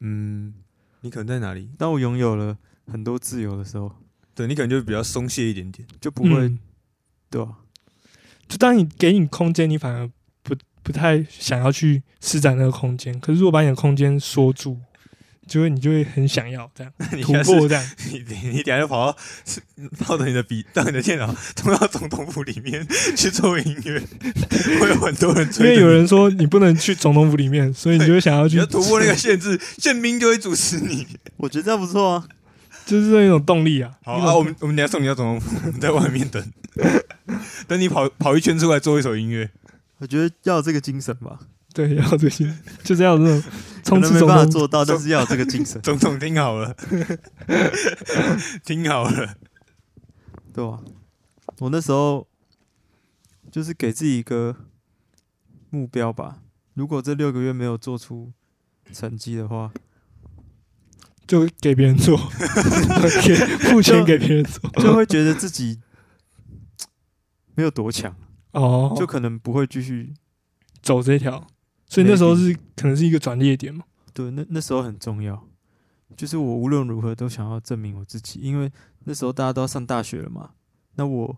[0.00, 0.54] 嗯，
[1.00, 1.68] 你可能在哪里？
[1.76, 3.92] 当我拥有了很多自由的时候，
[4.34, 5.86] 对你可能就比较松懈一点点。
[6.00, 6.58] 就不会、嗯
[7.28, 7.58] 对吧、
[8.46, 10.08] 就当你给你空间，你反而
[10.86, 13.18] 不不太想要去施展那个空间。
[13.18, 14.78] 可是如果把你的空间缩住，
[15.44, 17.90] 就会你就会很想要这样 突破这样。
[18.12, 19.18] 你你你等下就跑到
[20.06, 24.00] 抱着你的笔，到你的电脑，冲到总统府里面去做音乐，
[24.80, 25.64] 会有很多人因。
[25.64, 31.06] 为有人说你不能去总统府里面，所以你就会想要去你要突破那个限制，宪兵就会主持你。
[31.36, 32.24] 我觉得这样不错啊。
[32.86, 33.90] 就是一种动力啊。
[34.04, 36.52] 好啊，我们我们等下送你到总统府，我们在外面等，
[37.66, 39.50] 等你跑跑一圈出来做一首音乐。
[39.98, 41.38] 我觉得要有这个精神吧，
[41.72, 42.52] 对，要这些，
[42.84, 43.42] 就是要有这种
[43.82, 44.60] 可冲能没办法刺总统。
[44.60, 46.76] 做到，但是要有这个精神， 总统听好了，
[48.64, 49.36] 听好了，
[50.52, 50.80] 对吧、
[51.58, 52.26] 我那时候
[53.50, 54.56] 就是给自己一个
[55.70, 56.38] 目标吧，
[56.74, 58.32] 如果这六个月没有做出
[58.92, 59.72] 成绩的话，
[61.26, 62.16] 就给别人做，
[63.24, 63.34] 给
[63.70, 64.70] 付钱给别人做。
[64.82, 65.80] 就会觉得自己
[67.54, 68.14] 没有多强，
[68.56, 70.12] 哦，就可能不会继续。
[70.82, 71.44] 走这条，
[71.88, 73.84] 所以那时候是可能是一个转捩点嘛。
[74.12, 75.48] 对，那那时候很重要，
[76.16, 80.50] 就是我无论如何都想要证明我自己，因为那时候大家都要上大学了嘛，
[80.94, 81.36] 那我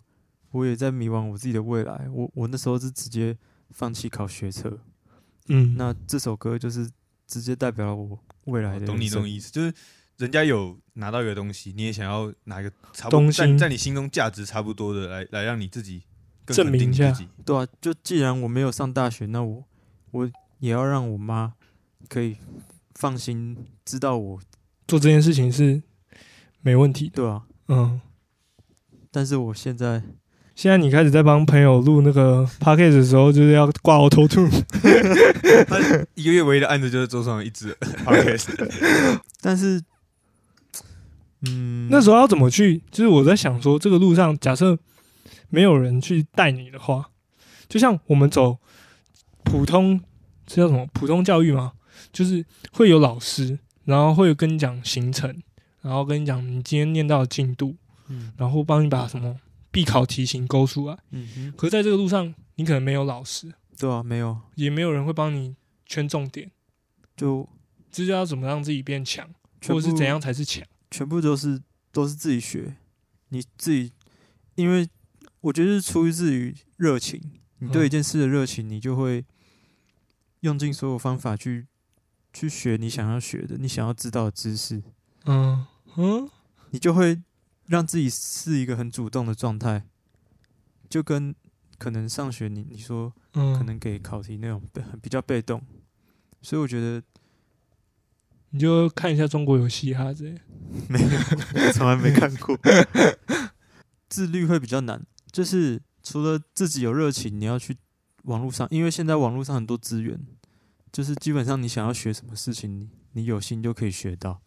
[0.50, 3.38] 我也在迷惘我自己的未来，我我那时候是直接
[3.70, 4.78] 放弃考学车，
[5.46, 6.90] 嗯，那这首歌就是
[7.26, 9.72] 直接代表了我未来的懂你人生懂意思，就是
[10.18, 16.17] 人家有拿到一个东西，你也想要拿一个差不多东西在在你心中价值差不多的来来让你自己更
[16.54, 17.16] 证明一下。
[17.44, 19.64] 对啊，就既然我没有上大学，那我
[20.10, 21.54] 我也要让我妈
[22.08, 22.36] 可以
[22.94, 24.40] 放心知道我，
[24.86, 25.82] 做这件事情是
[26.60, 27.12] 没问题的。
[27.16, 27.42] 对啊。
[27.68, 28.00] 嗯，
[29.10, 30.02] 但是我现在
[30.54, 34.26] 现在你开始在帮朋友录那个 podcast 的时候，就是要挂 auto。
[35.66, 35.78] 他
[36.14, 37.72] 一个月唯一的案子就是桌上有一只
[38.04, 38.48] podcast，
[39.40, 39.80] 但是，
[41.46, 42.82] 嗯，那时候要怎么去？
[42.90, 44.76] 就是我在想说，这个路上假设
[45.48, 47.10] 没有人去带你的话，
[47.68, 48.58] 就像我们走
[49.44, 50.00] 普通，
[50.46, 50.86] 这叫什么？
[50.92, 51.72] 普通教育吗？
[52.12, 55.42] 就是会有老师，然后会跟你讲行程，
[55.82, 57.76] 然后跟你讲你今天念到的进度，
[58.08, 60.96] 嗯然后帮你把什么必考题型勾出来。
[61.10, 65.56] 嗯哼，可是在这个路上，你可能没有老师，对啊，没有，也没有人会帮你
[65.86, 66.50] 圈重点，
[67.16, 67.48] 就
[67.90, 69.28] 这就要怎么让自己变强，
[69.66, 70.64] 或者是怎样才是强？
[70.90, 72.76] 全部都是都是自己学，
[73.30, 73.92] 你自己，
[74.54, 74.88] 因为
[75.48, 77.20] 我觉得是出自于热情，
[77.58, 79.24] 你对嗯一件事的热情，你就会
[80.40, 81.66] 用尽所有方法去
[82.32, 84.82] 去学你想要学的，你想要知道的知识，
[85.24, 86.28] 嗯嗯
[86.70, 87.22] 你就会
[87.66, 89.84] 让自己是一个很主动的状态，
[90.90, 91.34] 就跟
[91.78, 95.62] 可能上学你你说嗯，可能给考题那种被比较被动，
[96.42, 97.02] 所以我觉得
[98.50, 100.40] 你就看一下中国有嘻哈之类的。
[100.90, 102.58] 没有，我从来没看过。
[104.10, 107.76] 自律会比较难，就是除了自己有热情，你要去
[108.24, 110.18] 网络上，因为现在网络上很多资源，
[110.90, 114.40] 就是基本上你想要学什么事情，你你有心就可以学到。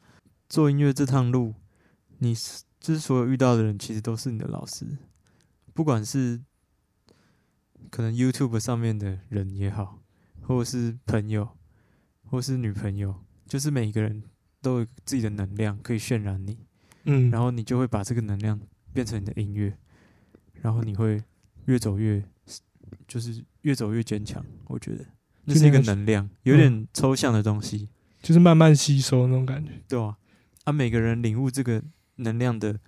[0.50, 1.54] 做音乐这趟路，
[2.18, 4.86] 你是就是所有遇到的人，其实都是你的老师，
[5.74, 6.42] 不管是
[7.90, 10.02] 可能 YouTube 上面的人也好，
[10.42, 11.48] 或者是朋友，
[12.26, 14.24] 或是女朋友，就是每一个人
[14.62, 16.58] 都有自己的能量可以渲染你，
[17.06, 18.60] 嗯，然后你就会把这个能量
[18.92, 19.78] 变成你的音乐，
[20.62, 21.22] 然后你会
[21.66, 22.24] 越走越，
[23.08, 24.46] 就是越走越坚强。
[24.66, 25.06] 我觉得。
[25.44, 27.90] 那是一个能量，有点抽象的东西，
[28.22, 29.72] 就是慢慢吸收那种感觉。
[29.88, 30.16] 对啊、
[30.66, 30.72] 啊？
[30.72, 31.82] 每个人领悟这个
[32.18, 32.80] 能量的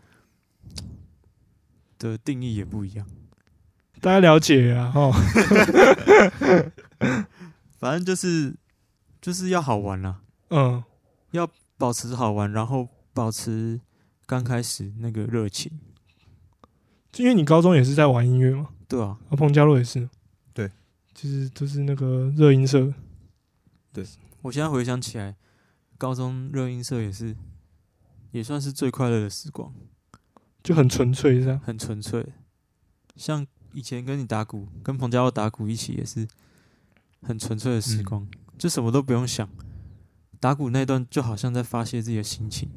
[1.97, 3.07] 的定义也不一样，
[3.99, 5.12] 大家了解啊，哦，
[7.79, 8.55] 反正就是
[9.19, 10.83] 就是要好玩啦，嗯，
[11.31, 13.81] 要保持好玩，然后保持
[14.27, 15.92] 刚开始那个热情，就
[17.17, 20.10] 因为你高中也是在玩音乐嘛，对啊，啊，彭佳洛也是，
[20.54, 20.69] 对，
[21.13, 22.93] 就是就是那个热音社，
[23.91, 24.06] 对。
[24.41, 25.38] 我现在回想起来，
[25.97, 27.34] 高中热音社也是，
[28.32, 29.73] 也算是最快乐的时光，
[30.62, 31.58] 就很纯粹这样。
[31.60, 32.26] 很纯粹。
[33.15, 36.28] 像以前跟你打鼓，跟彭佳浩打鼓一起也是
[37.21, 39.47] 很纯粹的时光，就什么都不用想，
[40.41, 42.69] 打鼓那段就好像在发泄自己的心情。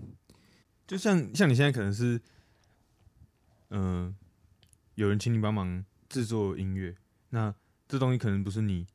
[0.87, 2.20] 就像像你现在可能是，
[3.70, 4.14] 嗯、
[4.96, 6.96] 有人请你帮忙制作音乐，
[7.30, 7.54] 那
[7.87, 8.87] 这东西可能不是你，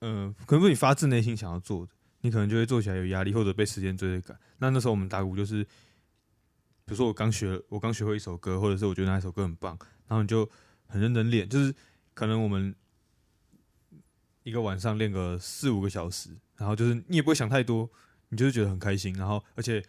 [0.00, 4.38] 呃，可能不是你发自内心想要做的，你可能就会做起来有压力，或者被时间追着赶。
[4.58, 10.50] 那那时候我们打鼓就是，比如说我刚学，我刚学会一首歌，或者是我觉得那一首歌很棒，然后你就
[10.86, 11.72] 很认真练，就是
[12.12, 12.74] 可能我们
[14.42, 17.88] 一个晚上练个四五个小时，然后就是你也不会想太多，
[18.30, 19.80] 你就是觉得很开心，然后而且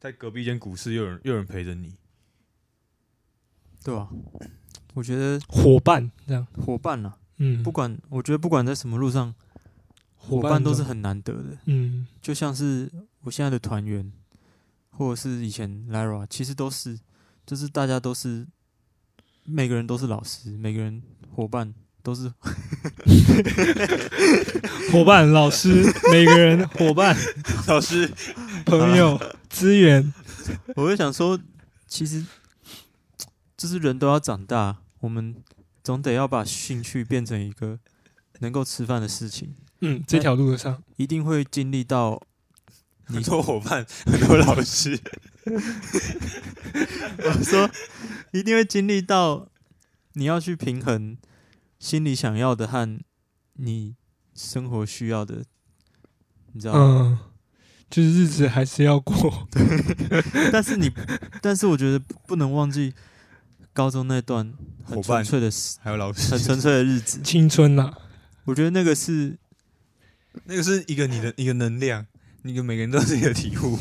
[0.00, 1.94] 在隔壁间股市又有人又有人陪着你，
[3.84, 4.08] 对吧、
[4.94, 9.34] 我觉得伙伴这样，伙伴啊，嗯，不管我觉得不管在什么路上，
[10.16, 11.58] 伙伙伴都是很难得的。
[11.64, 12.90] 嗯，就像是
[13.22, 14.12] 我现在的团员，
[14.90, 16.98] 或者是以前 Lara，其实都是，
[17.44, 18.46] 就是大家都是，
[19.44, 21.02] 每个人都是老师，每个人
[21.34, 22.32] 伙伴都是，
[24.92, 27.16] 伙伴、老师，每个人伙伴、
[27.66, 28.08] 老师
[28.64, 30.12] 朋友、资源，
[30.76, 31.38] 我就想说，
[31.88, 32.24] 其实
[33.62, 35.36] 就是人都要长大，我们
[35.84, 37.78] 总得要把兴趣变成一个
[38.40, 42.20] 能够吃饭的事情，嗯，这条路上，一定会经历到
[43.06, 44.98] 你很多伙伴， 很多老师，
[47.22, 47.70] 我说
[48.32, 49.46] 一定会经历到
[50.14, 51.16] 你要去平衡
[51.78, 52.98] 心里想要的和
[53.52, 53.94] 你
[54.34, 55.44] 生活需要的，
[56.52, 56.80] 你知道吗？
[56.80, 57.18] 嗯，
[57.88, 59.46] 就是日子还是要过，
[60.50, 60.90] 但是你，
[61.40, 62.92] 但是我觉得不能忘记
[63.72, 64.52] 高中那段
[64.84, 65.50] 很伙伴纯粹的、
[65.82, 67.20] 还有老师很，纯粹的日子。
[67.24, 67.92] 青春呐、
[68.44, 69.38] 我觉得那个是
[70.44, 72.06] 那个是一个你的一个能量，
[72.42, 73.78] 你每个人都有自己的体悟，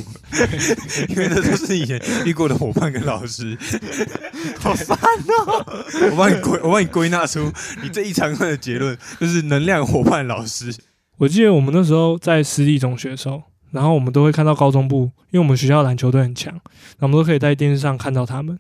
[1.10, 3.58] 因为那都是以前遇过的伙伴跟老师。
[4.60, 5.66] 好烦哦！
[6.12, 7.52] 我帮你归，我帮你归纳出
[7.82, 10.74] 你这一长串的结论，就是能量伙伴老师。
[11.18, 16.62] 我记得我们那时候在私立中学的时候，然后我们都会看到高中部，因为我们学校篮球队很强，然后
[17.02, 18.58] 我们都可以在电视上看到他们。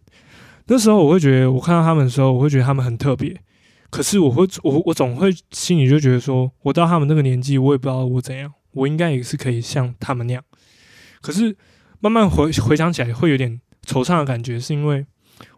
[0.71, 3.37] 那时候我会觉得，我看到他们的时候，我会觉得他们很特别。
[3.89, 10.41] 可是我会，我我总会心里就觉得说，我到他们那个年纪，我也不知道我怎样，我应该也是可以像他们那样。
[11.19, 11.57] 可是
[11.99, 15.05] 慢慢回回想起来，会有点惆怅的感觉，是因为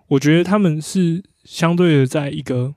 [0.08, 2.74] 我觉得他们是相对的在一个，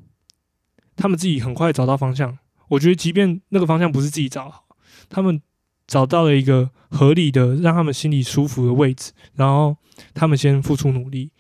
[0.95, 2.37] 他们自己很快找到方向。
[2.69, 4.65] 我觉得，即便那个方向不是自己找，
[5.09, 5.41] 他们
[5.87, 9.75] 找到了一个合理的、让他们心里舒服的位置，然后
[10.13, 11.31] 他们先付出努力，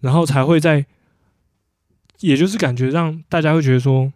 [0.00, 0.84] 然后才会在，
[2.20, 4.12] 也就是感觉让大家会觉得说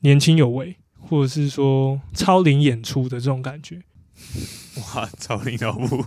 [0.00, 3.82] 年轻有为，或者是说超龄演出的这种感觉。
[4.76, 6.04] 哇，超龄老布！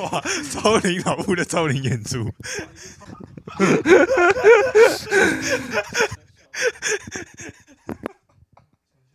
[0.00, 2.32] 哇，超龄老布的超龄演出。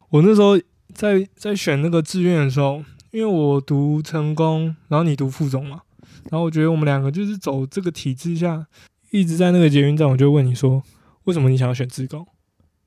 [0.10, 0.60] 我那时候
[0.94, 5.82] 在在选那个志愿的时候，因为我读成功，然后你读附中嘛，
[6.30, 8.67] 然后我觉得我们两个就是走这个体制下，
[9.12, 10.82] 一直在那个捷运站，我就问你说，
[11.26, 12.26] 为什么你想要选职工？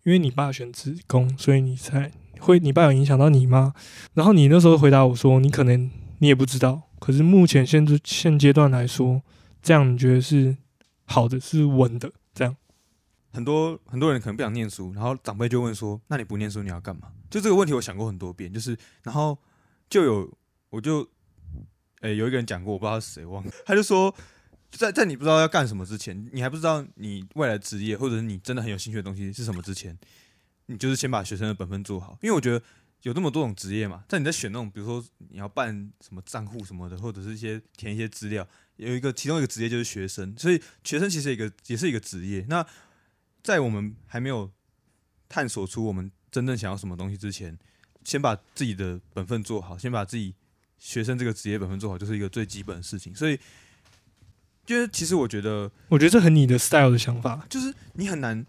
[0.05, 2.11] 因为你爸选职工，所以你才
[2.41, 3.75] 会，你爸有影响到你吗？
[4.15, 9.23] 然后你那时候回答我说，你可能你也不知道，可是目前现现阶段来说，
[9.63, 10.57] 这样你觉得是
[11.05, 12.57] 好的，是稳的，这样。
[13.33, 19.37] 很多很多人可能不想念书，然后长辈就问说：“那你不念书你要干嘛？”就这个问题我想过很多遍，就是然后
[19.89, 20.39] 就有
[20.71, 21.09] 我就
[22.01, 24.15] 诶、有一个人讲过，我不知道是谁忘了， 他就说
[24.71, 29.99] 在在你不知道要干什么之前，你还不知道你未来职业或者是你真的很有兴趣的东西是什么之前，
[30.67, 32.63] 你就是先把学生的本分做好，因为我觉得
[33.03, 42.67] 有那么多种职业嘛，在你在选那种比如说你要办什么账户什么的，或者是一些填一些资料，有一个其中一个职业就是学生，所以学生其实一个也是一个职业，那。
[43.43, 44.51] 在我们还没有
[45.29, 47.59] 探索出我们真正想要什么东西之前，
[48.05, 50.35] 先把自己的本分做好，先把自己
[50.79, 53.15] 学生这个职业本分做好，就是一个最基本的事情。
[53.15, 53.39] 所以，
[54.67, 58.47] 因为其实我觉得，我觉得这很你的 style 的想法，就是你很难，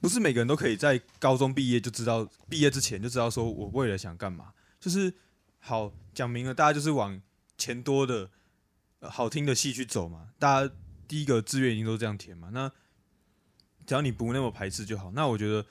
[0.00, 4.52] 不是每个人都可以在高中毕业就知道，毕业之前就知道说我未来想干嘛。
[4.78, 5.12] 就是
[5.60, 7.18] 好讲明了，大家就是往
[7.56, 8.28] 钱多的、
[9.00, 10.28] 呃、好听的戏去走嘛。
[10.38, 10.74] 大家
[11.08, 12.50] 第一个志愿一定都这样填嘛。
[12.52, 12.70] 那
[13.86, 15.10] 只要你不那么排斥就好。
[15.12, 15.64] 那我觉得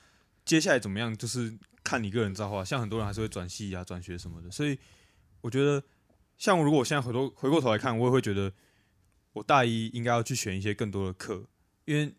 [0.44, 1.54] 接下来怎么样，就是
[1.84, 2.64] 看你个人造化。
[2.64, 4.78] 像很多人还是会转系啊、转学什么的，所以
[5.42, 5.84] 我觉得，
[6.38, 8.52] 像如果我现在回头回过头来看，我也会觉得，
[9.34, 11.46] 我大一应该要去选一些更多的课，
[11.86, 12.14] 因为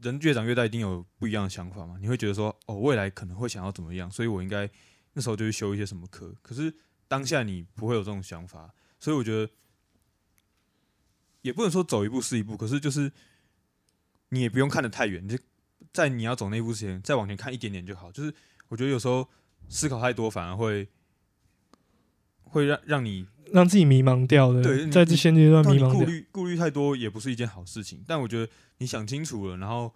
[0.00, 1.96] 人越长越大，一定有不一样的想法嘛。
[2.00, 4.68] 你会觉得说，哦，未来可能会想要怎么样，所以我应该
[5.14, 6.34] 那时候就去修一些什么课。
[6.42, 6.74] 可是
[7.08, 9.52] 当下你不会有这种想法，所以我觉得
[11.42, 13.10] 也不能说走一步是一步，可是就是。
[14.34, 15.38] 你也不用看得太远，你就
[15.92, 18.10] 在你要走那一步之前，再往前看一点点就好。
[18.10, 18.34] 就是
[18.72, 19.28] 我觉得有时候
[19.68, 20.88] 思考太多，反而会
[22.44, 24.62] 会让让你让自己迷茫掉的。
[24.62, 28.02] 对，在这现阶段迷茫掉，顾虑顾虑太多也不是一件好事情。
[28.06, 29.94] 但我觉得你想清楚了，然后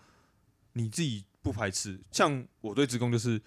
[0.75, 1.99] 你自己不排斥。
[2.12, 3.41] 像我对职工就是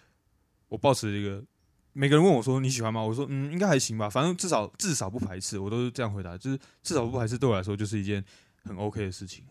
[0.67, 1.45] 我保持一个，
[1.93, 2.99] 每个人问我说你喜欢吗？
[3.03, 5.59] 我说嗯，应该还行吧，反正至少至少不排斥。
[5.59, 8.25] 我都是这样回答，就是至少不排斥，对我来说就是一件
[8.63, 9.45] 很 OK 的事情。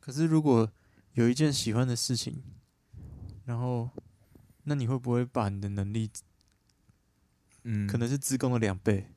[0.00, 0.72] 可是如果
[1.12, 2.42] 有一件喜欢的事情，
[3.50, 3.90] 然后
[4.62, 6.08] 那你会不会把你的能力，
[7.64, 9.08] 嗯，可能是自贡的两倍？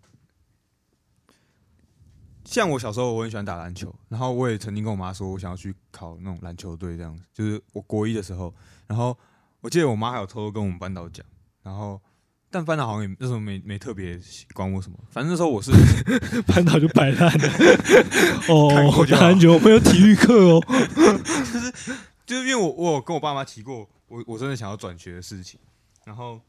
[2.43, 7.24] 像我小时候我很喜欢打篮球，然后我也曾经跟我妈说，我想要去考那种篮球队这样子。
[7.32, 8.52] 就是我国一的时候，
[8.88, 9.15] 然后
[9.62, 11.24] 我记得我妈还有偷偷跟我们班导讲，
[11.62, 12.02] 然后
[12.50, 14.19] 但班导好像也那时候没没特别
[14.56, 15.72] 管我什么，反正那时候我是
[16.48, 17.50] 班导就摆烂了。
[18.50, 20.60] 哦，打篮球我们有体育课哦。
[21.54, 25.60] 就是就是因为我我有跟我爸妈提过，我我真的想要转学的事情，
[26.06, 26.39] 然后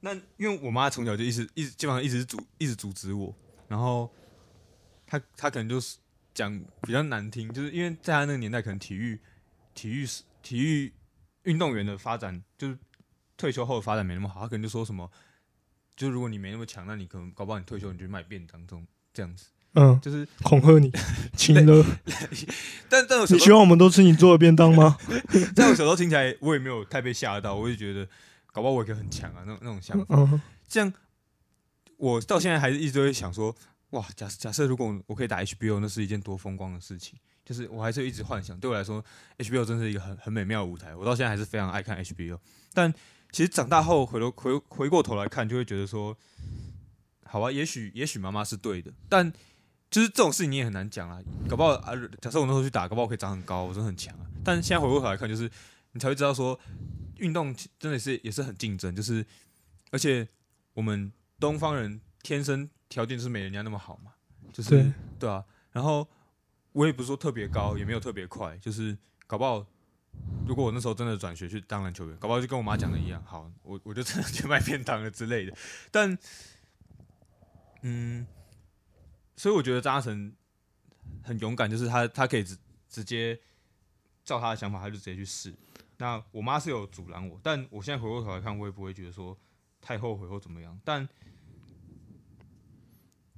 [0.00, 3.34] 那因为我妈从小就一直一直基本上一直阻一直阻止我，
[3.66, 4.12] 然后
[5.06, 5.98] 她她可能就是
[6.32, 9.18] 讲比较难听，就是因为在她那个年代，可能体育
[9.74, 10.06] 体育
[10.42, 10.92] 体育
[11.42, 12.78] 运动员的发展就是
[13.36, 15.10] 退休后的发展没那么好，她可能就说什么，
[15.96, 19.46] 就如果你没那么强，那你可能搞不好你退休你就卖便当这种这样子，
[19.78, 20.90] 嗯，就是恐吓你，
[21.36, 21.84] 亲了。
[22.90, 24.98] 但但你希望我们都吃你做的便当吗？
[25.54, 28.04] 在我小时候听起来，我也没有太被吓到，我就觉得
[28.52, 30.16] 搞不好我也可以很强啊，那种那种想法。
[30.16, 30.92] 嗯，这样，
[31.96, 33.54] 我到现在还是一直都会想说，
[33.90, 37.18] 哇，假假设如果我可以打 HBO，那是一件多风光的事情。
[37.44, 39.02] 就是我还是一直幻想，对我来说
[39.38, 40.94] ，HBO 真是一个很很美妙的舞台。
[40.94, 42.38] 我到现在还是非常爱看 HBO。
[42.74, 42.92] 但
[43.32, 46.14] 其实长大后回头回回过头来看，就会觉得说，
[47.24, 49.32] 好啊，也许也许妈妈是对的，但
[49.90, 51.20] 就是这种事情你也很难讲啊。
[51.48, 54.26] 搞不好啊，假设我那时候去打，搞不好我可以长很高，我真的很强啊。
[54.44, 55.50] 但现在回过头来看，就是
[55.92, 56.58] 你才会知道说，
[57.16, 59.24] 运动真的是也是很竞争，就是
[59.90, 60.26] 而且
[60.74, 64.12] 我们东方人天生条件就是没人家那么好嘛，
[64.52, 65.44] 就是对对啊。
[65.70, 66.06] 然后
[66.72, 69.64] 我也不是说特别高，也没有特别快，就是搞不好，
[70.46, 75.56] 如果我那时候真的转学去当篮球员，搞不好就跟我妈讲的一样，好，我我就真的去卖便当了之类的。
[75.90, 76.16] 但，
[77.82, 78.26] 嗯，
[79.38, 80.32] 所以我觉得张嘉诚
[81.22, 82.58] 很勇敢，就是他他可以直
[82.88, 83.38] 直接
[84.24, 85.54] 照他的想法，他就直接去试。
[85.96, 89.38] 那我妈是有阻拦我，但我现在回过头来看，我也不会觉得说
[89.80, 90.76] 太后悔或怎么样。
[90.84, 91.08] 但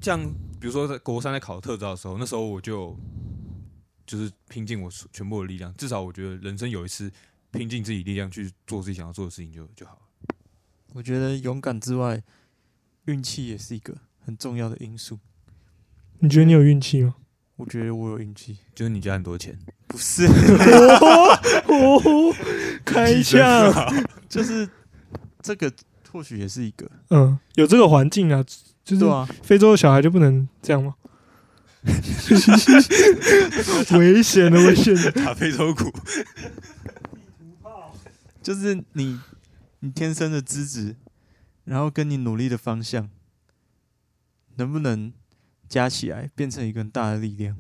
[0.00, 0.18] 像
[0.58, 2.98] 比如说在国三在考特招的时候，那时候我就
[4.06, 7.12] 就是拼尽我全部的力量，至少我觉得人生有一次
[7.50, 10.36] 拼尽自己力量去做自己想要做的事情就就好了。
[10.94, 12.22] 我觉得勇敢之外，
[13.04, 15.18] 运气也是一个很重要的因素。
[16.20, 17.14] 你觉得你有运气吗？
[17.56, 19.56] 我觉得我有运气，就是你家很多钱，
[19.86, 22.34] 不是，哦，
[22.84, 23.70] 开枪，
[24.28, 24.68] 就是
[25.42, 25.70] 这个
[26.10, 28.42] 或许也是一个，嗯，有这个环境啊，
[28.82, 30.94] 就是啊，非洲的小孩就不能这样吗？
[33.98, 35.10] 危险的，危险的。
[35.12, 35.90] 打非洲鼓，
[38.42, 39.18] 就是你
[39.80, 40.96] 你天生的资质，
[41.64, 43.08] 然后跟你努力的方向，
[44.56, 45.12] 能不能
[45.70, 47.56] 加起来变成一个很大的力量？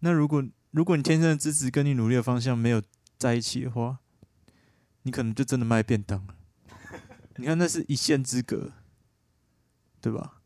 [0.00, 2.80] 那如果如果你天生的资质跟你努力的方向没有
[3.18, 3.98] 在一起的话，
[5.02, 6.36] 你可能就真的卖便当了。
[7.36, 8.72] 你看，那是一线之隔，
[10.00, 10.42] 对吧？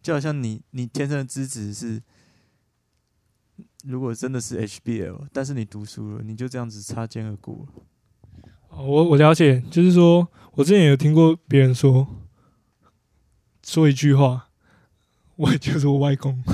[0.00, 2.02] 就好像你你天生的资质是，
[3.84, 7.82] 如果真的是 HBL，但是你读书了，你就这样子擦肩而过了。
[8.70, 12.06] 我我了解，就是说我之前有听过别人说
[13.62, 14.47] 说一句话，
[15.38, 16.36] 我就是我外公。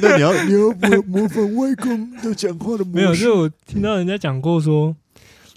[0.00, 4.94] 那你要你要模模仿外公的讲话的模式没有，就我听到人家讲过说，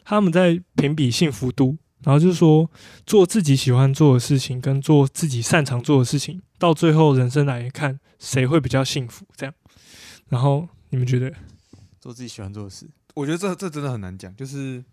[0.03, 2.67] 他们在评比幸福度，然后就是说
[3.05, 9.23] 做自己喜欢做的事情跟做自己擅长做的事情，到最后人生来看谁会比较幸福？
[9.35, 9.53] 这样，
[10.29, 11.31] 然后你们觉得？
[12.01, 12.87] 做自己喜欢做的事。
[13.13, 14.83] 我觉得这这真的很难讲，就是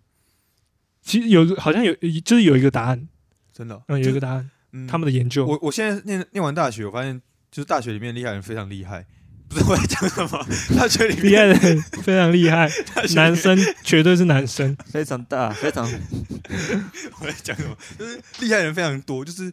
[1.01, 3.09] 其实有好像有就是有一个答案，
[3.55, 7.21] 真的，嗯，有一个答案，嗯他们的研究，我我现在念念完大学，我发现
[7.51, 9.07] 就是大学里面厉害人非常厉害。
[9.49, 10.45] 不是我在讲什么，
[10.77, 12.69] 大学里面厉害的人非常厉害，
[13.15, 15.85] 男生绝对是男生，非常大，非常
[17.21, 17.77] 我在讲什么？
[17.97, 19.53] 就是厉害人非常多，就是，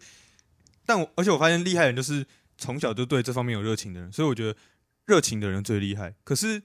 [0.84, 2.26] 但我而且我发现厉害人就是
[2.58, 4.58] 从小就对这方面有热情的人，所以我觉得
[5.06, 6.16] 热情的人最厉害。
[6.24, 6.64] 可是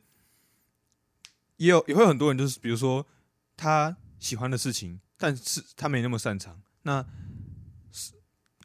[1.58, 3.06] 也有也会有很多人，就是比如说
[3.58, 6.62] 他喜欢的事情，但是他没那么擅长。
[6.84, 7.06] 那是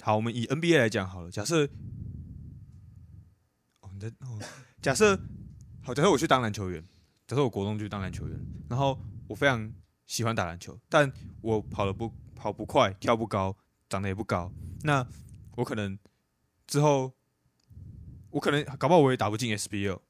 [0.05, 1.65] 好，我们以 NBA 来讲好了，假设
[3.79, 4.37] 哦，你在哦，
[4.81, 5.17] 假设
[5.81, 6.85] 好，假设我去当篮球员，
[7.25, 8.37] 假设我国中去当篮球员，
[8.67, 8.99] 然后
[9.29, 9.73] 我非常
[10.05, 13.55] 喜欢打篮球，但我跑得不跑不快，跳不高，
[13.87, 14.51] 长得也不高，
[14.81, 15.07] 那
[15.55, 15.97] 我可能
[16.67, 17.13] 之后
[18.29, 20.01] 我可能搞不好我也打不进 SBL，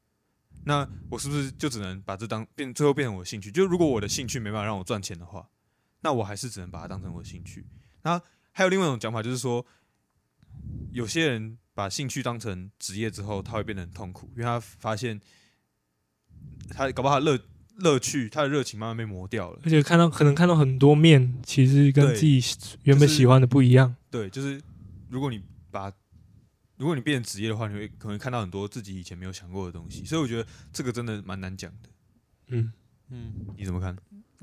[0.63, 3.51] 那我是不是就只能把这当变最后变成我的兴趣？
[3.51, 5.47] 就如果我的兴趣没办法让我赚钱的话，
[6.01, 7.67] 那我还是只能把它当成我的兴趣。
[8.01, 9.63] 然后还有另外一种讲法，就是说
[10.91, 15.19] 有些人把兴趣当成职业之后，他会变得很痛苦，因为他发现
[16.69, 17.39] 他搞不好他乐
[17.77, 19.59] 乐趣，他的热情慢慢被磨掉了。
[19.63, 22.41] 而且看到可能看到很多面，其实跟自己
[22.83, 23.95] 原本喜欢的不一样。
[24.11, 24.61] 对，就是
[25.09, 25.41] 如果你
[25.71, 25.91] 把
[26.77, 31.89] 如果你变成职业的话，你会可能看到很多自己以前没有想过的东西，所以我觉得这个真的蛮难讲的。
[32.47, 32.71] 嗯，
[33.09, 33.95] 嗯，你怎么看？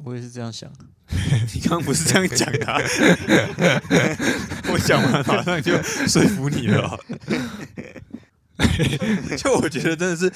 [0.04, 0.70] 我也是这样想。
[1.54, 2.78] 你刚刚不是这样讲的、啊，
[4.72, 6.98] 我讲完马上就说服你了哦、
[9.36, 10.32] 就我觉得真的是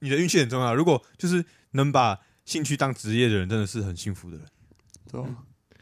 [0.00, 0.74] 你的运气很重要。
[0.74, 4.46] 如果就是能把兴趣当职业的人，真的是很幸福的人。
[5.10, 5.28] 对吧？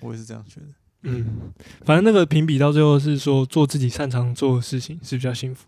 [0.00, 0.66] 我也是这样觉得。
[1.02, 1.52] 嗯，
[1.84, 5.66] 反正那个评比到最后是说做自己擅长做的事情是比较幸福，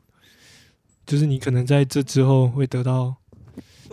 [1.06, 3.16] 就是你可能在这之后会得到，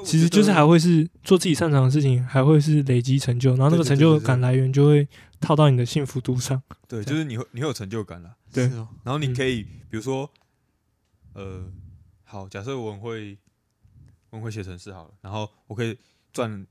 [0.08, 5.08] 其实就是还会是做自己擅长的事情，还会是累积成就，然后那个成就感来源就会
[5.41, 6.62] 套到你的幸福度上。
[6.88, 8.36] 对，就是你会你会有成就感了。
[8.53, 8.64] 对
[9.03, 10.32] 然后你可以，比如说，
[11.34, 11.70] 呃，
[12.24, 13.38] 好，假设我很会，
[14.30, 15.97] 我很会写程式好了，然后我可以
[16.32, 16.66] 赚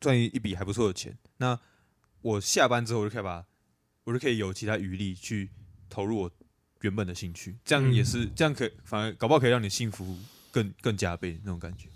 [0.00, 1.16] 赚一笔还不错的钱。
[1.36, 1.58] 那
[2.22, 3.44] 我下班之后，我就可以把，
[4.04, 5.50] 我就可以有其他余力去
[5.90, 6.30] 投入我
[6.80, 10.16] 原本的兴趣，这样嗯也是、这样可以反而搞不好可以让你幸福
[10.50, 11.88] 更更加倍那种感觉。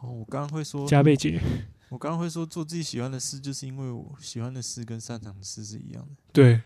[0.00, 1.40] 哦，我刚刚会说，加倍解，
[1.88, 6.10] 我刚刚会说做自己喜欢的事，就是因为我喜欢的事跟擅长的事是一样的。
[6.32, 6.60] 对，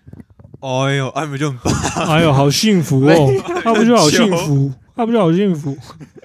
[0.61, 1.75] 哎呦，安美就很棒，
[2.09, 5.77] 哎呦，好幸福哦，他不就好幸福，他不就好幸福。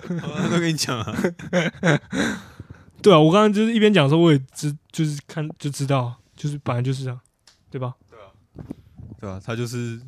[0.10, 1.16] 我都跟你讲啊，
[3.02, 7.20] 对啊，我刚刚就是一边讲的时候，我也知就是看就知道，就是本来就是这样，
[7.70, 7.96] 对吧？
[8.10, 8.26] 对啊，
[9.22, 10.00] 对啊、他就是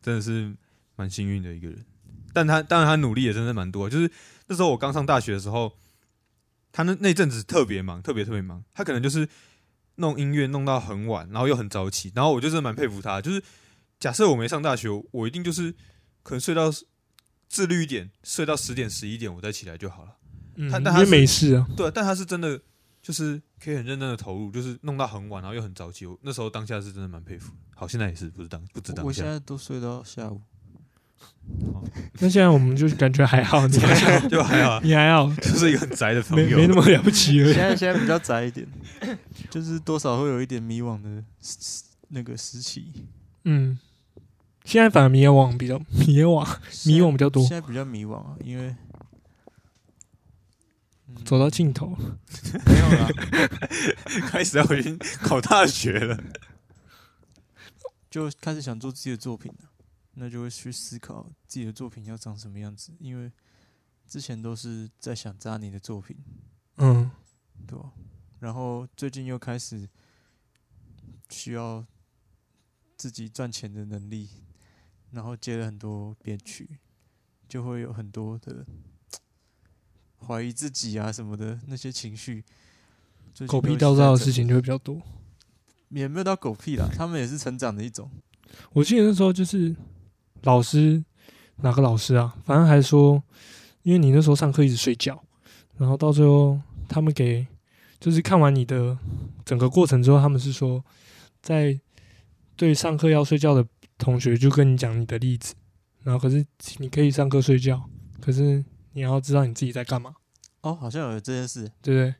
[0.00, 0.50] 真的是
[0.96, 1.84] 蛮幸运的一个人，
[2.32, 3.90] 但他当然他努力也真的蛮多。
[3.90, 4.10] 就是
[4.46, 5.72] 那时候我刚上大学的时候，
[6.72, 8.64] 他那那阵子特别忙，特别特别忙。
[8.72, 9.28] 他可能就是
[9.96, 13.20] 弄音乐弄到很晚，然后又很早起，然后我就真的蛮佩服他。
[13.20, 13.42] 就是
[13.98, 15.72] 假设我没上大学，我一定就是
[16.22, 16.72] 可能睡到
[17.48, 20.16] 自律一点，睡到十点十一点我再起来就好了。
[20.56, 22.60] 嗯，他但他是因为没事啊，对，但他是真的
[23.00, 26.04] 就是可以很认真的投入，就是弄到很晚，然后又很早起。
[26.04, 27.52] 我那时候当下是真的蛮佩服。
[27.74, 29.24] 好，现在也是不是当不知当下我现。
[29.24, 30.42] 在都睡到下午，
[32.20, 37.56] 那现在我们就感觉还好，你 还好，就还好，你还好，就是一个很宅的朋友，没没那么了不起而现。
[37.56, 38.66] 在现在比较宅一点，
[39.50, 43.06] 就是多少会有一点迷惘的时那个时期。
[43.44, 43.78] 嗯，
[44.64, 46.46] 现在反而迷惘比较迷惘，
[46.86, 47.42] 迷惘比较多。
[47.46, 48.74] 现，在比较迷惘啊，因为、
[51.08, 51.16] 嗯。
[51.24, 51.96] 走到尽头。
[52.66, 53.08] 没有啦，
[54.28, 56.18] 开始要已经考大学了。
[58.10, 59.68] 就开始想做自己的作品了，
[60.20, 63.30] 那就会去思考自己的作品要长什么样子，因为
[64.06, 66.16] 之前都是在想扎你的作品，
[66.78, 67.08] 嗯，
[67.66, 67.92] 对吧？
[68.40, 69.88] 然后最近又开始
[71.30, 71.86] 需要
[72.96, 74.28] 自己赚钱的能力，
[75.12, 76.78] 然后接了很多编曲，
[77.48, 78.66] 就会有很多的
[80.26, 82.44] 怀疑自己啊什么的那些情绪。
[83.46, 85.00] 狗屁倒灶的事情就会比较多。
[85.90, 88.10] 也没有到狗屁啦，他们也是成长的一种。
[88.72, 89.76] 我记得那时候就是
[90.42, 91.04] 老师
[91.56, 93.22] 哪个老师啊，反正还说，
[93.82, 95.22] 因为你那时候上课一直睡觉，
[95.76, 97.46] 然后到最后他们给
[98.00, 98.96] 就是看完你的
[99.44, 100.84] 整个过程之后，他们是说，
[101.42, 101.78] 在
[102.56, 103.66] 对上课要睡觉的
[103.96, 105.54] 同学就跟你讲你的例子，
[106.02, 106.44] 然后可是
[106.78, 107.88] 你可以上课睡觉，
[108.20, 110.14] 可是你要知道你自己在干嘛，
[110.60, 112.14] 哦，好像有这件事，对不对？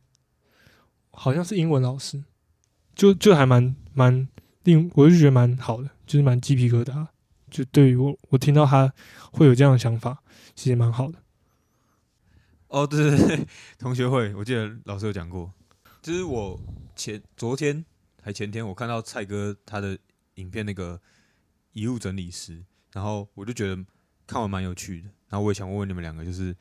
[1.11, 2.23] 好像是英文老师，
[2.95, 4.29] 就就还蛮蛮
[4.65, 7.07] 令我就觉得蛮好的，就是蛮鸡皮疙瘩。
[7.51, 8.93] 就对于我，我听到他
[9.33, 10.23] 会有这样的想法，
[10.55, 11.19] 其实蛮好的。
[12.69, 13.47] 哦，对 对对，
[13.79, 15.53] 同学会，我记得老师有讲过，
[16.03, 16.61] 就是我
[16.95, 17.85] 前昨天
[18.23, 19.99] 还前天，我看到蔡哥他的
[20.35, 21.01] 影片那个
[21.73, 23.85] 遗物整理师，然后我就觉得
[24.27, 26.55] 看完蛮有趣的，然后我也想问问你们两个，就是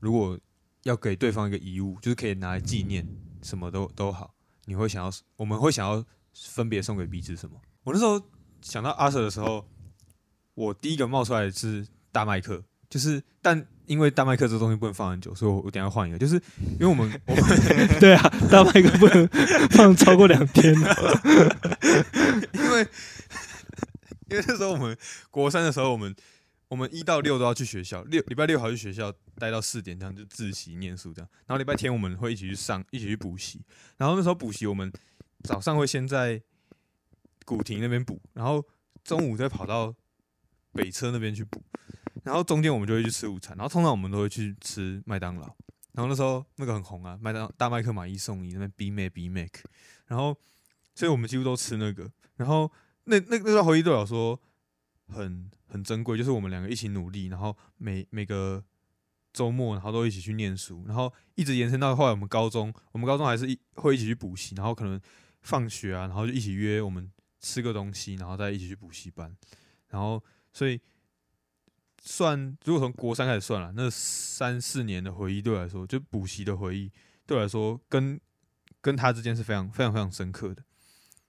[0.00, 0.38] 如果
[0.82, 3.06] 要给对方一个遗物，就是可以拿来纪念，
[3.42, 4.34] 什么都都好，
[4.66, 7.58] 你会想要，我们会想要分别送给彼此什么？
[7.84, 8.20] 我那时候
[8.60, 9.66] 想到阿 Sir 的时候，
[10.54, 16.36] 我第一个冒出来的是大麦克，就是但因为大麦克这东西不能放很久，所以我我等下换一个，就是
[16.74, 17.44] 因为我们我们
[18.00, 19.26] 对啊，大麦克不能
[19.70, 20.96] 放超过两天的。
[22.54, 22.88] 因为
[24.30, 24.96] 因为那时候我们
[25.30, 26.14] 国三的时候，我们
[26.68, 31.28] 我们一到六都要去学校，六礼拜六还要去学校待到四点，这样就自习念书这样。
[31.46, 33.60] 然后礼拜天我们会一起去上，一起去补习。
[33.96, 34.90] 然后那时候补习，我们
[35.42, 36.40] 早上会先在
[37.44, 38.64] 古亭那边补，然后
[39.04, 39.94] 中午再跑到
[40.74, 41.62] 北车那边去补，
[42.22, 43.56] 然后中间我们就会去吃午餐。
[43.56, 45.46] 然后通常我们都会去吃麦当劳。
[45.92, 49.48] 然后那时候那个很红啊，麦当大麦克买一送一，那边 B 麦 B 麦
[50.06, 50.36] 然后
[50.94, 52.10] 所以我们几乎都吃那个。
[52.36, 52.70] 然后
[53.04, 54.40] 那那那段回忆对我来说
[55.06, 58.64] 很很珍贵，就是我们两个一起努力，然后每每个
[59.32, 65.00] 周末，然后都一起去念书，然后一直延伸到后来我们高中，我们高中还是一会一起去补习，然后可能
[65.42, 67.08] 放学啊，然后就一起约我们
[67.38, 69.32] 吃个东西，然后再一起去补习班，
[69.88, 70.20] 然后
[70.54, 70.80] 所以
[72.02, 76.90] 算如果从国三开始算了，那三四年的回忆对我来说，就补习的回忆
[77.26, 78.18] 对我来说，跟
[78.80, 80.62] 跟他之间是非常非常非常深刻的。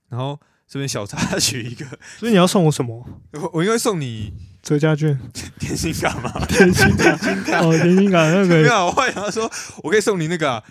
[0.10, 1.86] 然后这边小插曲一个，
[2.20, 3.06] 所以你要送我什么？
[3.34, 5.20] 我我应该送你折价券、
[5.60, 6.46] 甜心卡吗？
[6.46, 9.50] 甜心卡、哦，甜心卡那个没有，我还想要说，
[9.84, 10.64] 我可以送你那个啊、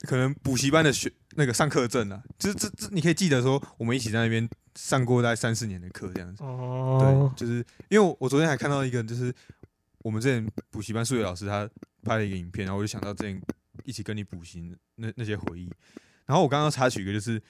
[0.00, 6.42] 可能补习班的学那个上课证啊，就是这这你可以记得说，我们一起在那边上过大概三四年的课这样子。
[6.42, 9.34] 哦对，，就是因为我我昨天还看到一个，就是
[9.98, 11.68] 我们之前补习班数学老师他
[12.02, 13.40] 拍了一个影片，然后我就想到之前
[13.84, 15.70] 一起跟你补习那那些回忆。
[16.26, 17.40] 然后我刚刚插曲一个，就是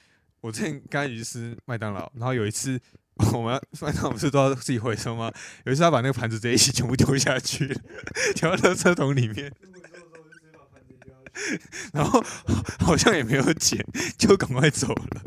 [0.41, 2.79] 我之前跟他一起去吃麦当劳，然后有一次
[3.33, 5.31] 我们麦当劳不是都要自己回收吗？
[5.65, 7.81] 有一次他把那个盘子直接一起全部丢下去了，
[8.35, 9.53] 丢到垃圾桶里面。
[11.93, 12.23] 然后
[12.79, 13.85] 好像也没有钱，
[14.17, 15.21] 就赶快走了。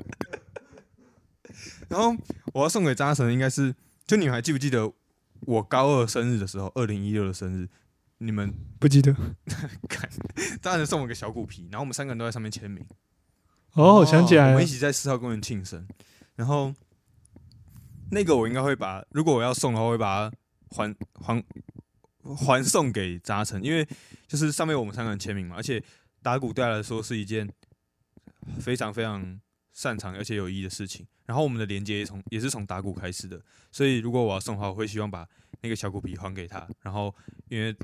[1.88, 2.16] 然后
[2.52, 3.74] 我要送给扎神，应该是
[4.07, 4.92] 就你们还记不记得
[5.40, 7.68] 我高二生日的时候，二零一六的生日，
[8.18, 9.14] 你们不记得
[10.61, 12.84] 当然送我个小骨皮，然后我们三个人都在上面签名。
[13.74, 15.86] 哦，我想起来了我们一，起在四号公园庆生，
[16.34, 16.74] 然后
[18.11, 20.36] 那个我应该会把，如果我要送的话，我会把它
[20.70, 21.44] 还还
[22.35, 23.87] 还送给扎成，因为
[24.27, 25.83] 就是上面我们三个人签名嘛，而且
[26.22, 27.49] 打鼓对他来说是一件
[28.59, 29.41] 非常非常
[29.72, 31.07] 擅长而且有意义的事情。
[31.27, 33.41] 然后我们的连接也从也是从打鼓开始的，
[33.72, 35.27] 所以如果我要送的话，我会希望把
[35.61, 36.66] 那个小鼓皮还给他。
[36.81, 37.12] 然后
[37.49, 37.74] 因为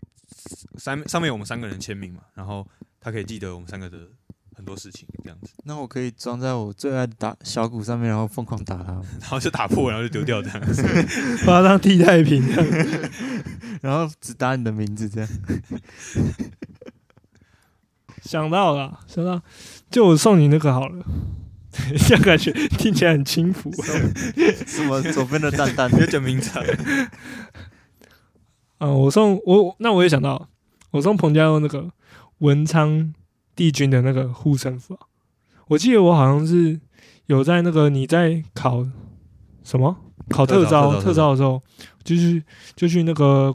[0.79, 2.65] 三上面有我们三个人签名嘛，然后
[3.01, 4.09] 他可以记得我们三个的
[4.55, 5.53] 很多事情，这样子。
[5.65, 10.83] 那我可以装在我最爱的打小鼓上面，然后疯狂打它， 然后就打破，然后就丢掉这样子。
[11.47, 12.43] 把它当替代品。
[13.83, 15.29] 然后只打你的名字这样。
[18.23, 19.43] 想到了，想到，
[19.91, 21.05] 就我送你那个好了，
[22.07, 23.73] 这样感觉听起来很轻浮。
[24.65, 26.65] 什么左边的蛋蛋你要讲名字啊，
[28.79, 30.49] 嗯，我送我那我也想到，
[30.93, 31.91] 我送彭佳佑那个
[32.39, 33.13] 文昌
[33.55, 35.07] 帝君的那个护身符啊，
[35.69, 36.81] 我记得我好像是
[37.27, 38.87] 有在那个你在考
[39.65, 39.97] 什么？
[40.29, 41.61] 考特招特招的时候，
[42.05, 42.43] 就去
[42.77, 43.53] 就去那个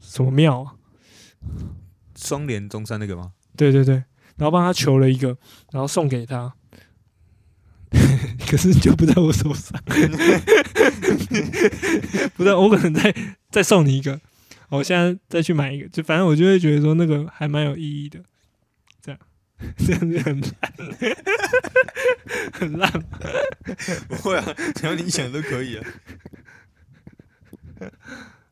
[0.00, 0.74] 什么庙啊，
[2.16, 3.32] 双联中山那个吗？
[3.56, 3.94] 对对对，
[4.36, 5.36] 然后帮他求了一个，
[5.72, 6.54] 然后送给他，
[8.48, 9.82] 可是就不在我手上，
[12.36, 13.14] 不是我可能再
[13.50, 14.20] 再送你一个，
[14.70, 18.20] 我现在再去买一个，就反正我就会觉得说那个还蛮有意义的，
[19.78, 21.20] 这样子很烂，
[22.52, 22.90] 很烂，
[24.08, 25.86] 不会啊，只要你想都可以啊。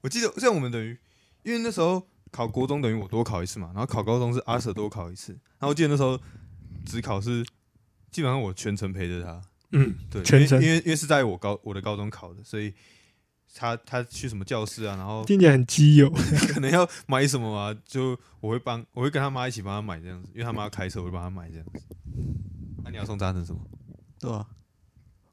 [0.01, 0.99] 我记得，像我们等于，
[1.43, 6.19] 因为那时候考国中等于我多考一次嘛，然后考高中是阿 Sir 多考一次，然后我记得那时候
[6.87, 7.45] 只考是
[8.11, 9.43] 基本上我全程陪着他，
[9.73, 10.63] 嗯，对，全程。
[10.63, 12.73] 因为因为是在我高我的高中考的，所以
[13.55, 16.11] 他他去什么教室啊，然后听起来很基友，
[16.53, 21.83] 可能要买什么啊，就我会帮我会跟他妈一起帮他买这样子，因为他妈要开车，我会帮他买这样子。
[22.85, 23.61] 那、你要送扎成什么？
[24.21, 24.47] 对啊？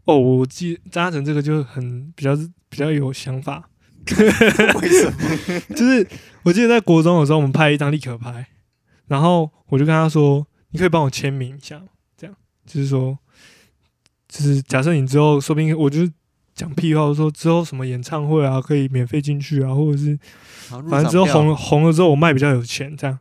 [0.06, 2.36] 哦，我记扎成这个就很比较
[2.70, 3.70] 比较有想法，
[4.80, 5.60] 为什么？
[5.76, 6.08] 就是
[6.44, 8.48] 我记得在国中的时候，我们拍一张立可拍，
[9.08, 12.36] 然后我就跟他说：“你可以帮我签名一下吗，这样
[12.66, 13.18] 就是说，
[14.28, 16.12] 就是假设你之后说不定我就是
[16.56, 20.18] 讲屁话，说之后什么演唱会啊可以免费进去啊，或者是
[20.90, 23.20] 反正之后红了红了之后我卖比较有钱这样，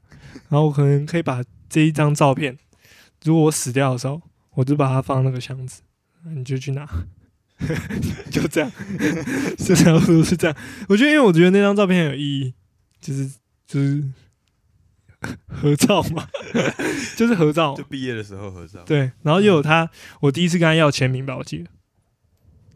[0.49, 2.57] 然后我可能可以把这一张照片，
[3.25, 4.23] 如果我死掉的时候，
[4.55, 5.83] 我就把它放那个箱子，
[6.35, 6.89] 你就去拿。
[8.33, 8.71] ”就这样，
[9.57, 10.57] 就差不多是这样。
[10.89, 12.55] 我觉得，因为我觉得那张照片很有意义，
[13.01, 13.31] 就是
[13.67, 14.05] 就是
[15.47, 16.29] 合照嘛，
[17.17, 17.85] 就是合照就。
[17.85, 18.83] 毕业的时候合照。
[18.85, 19.89] 对，然后又有他，
[20.21, 21.71] 我第一次跟他要签名吧，我记得，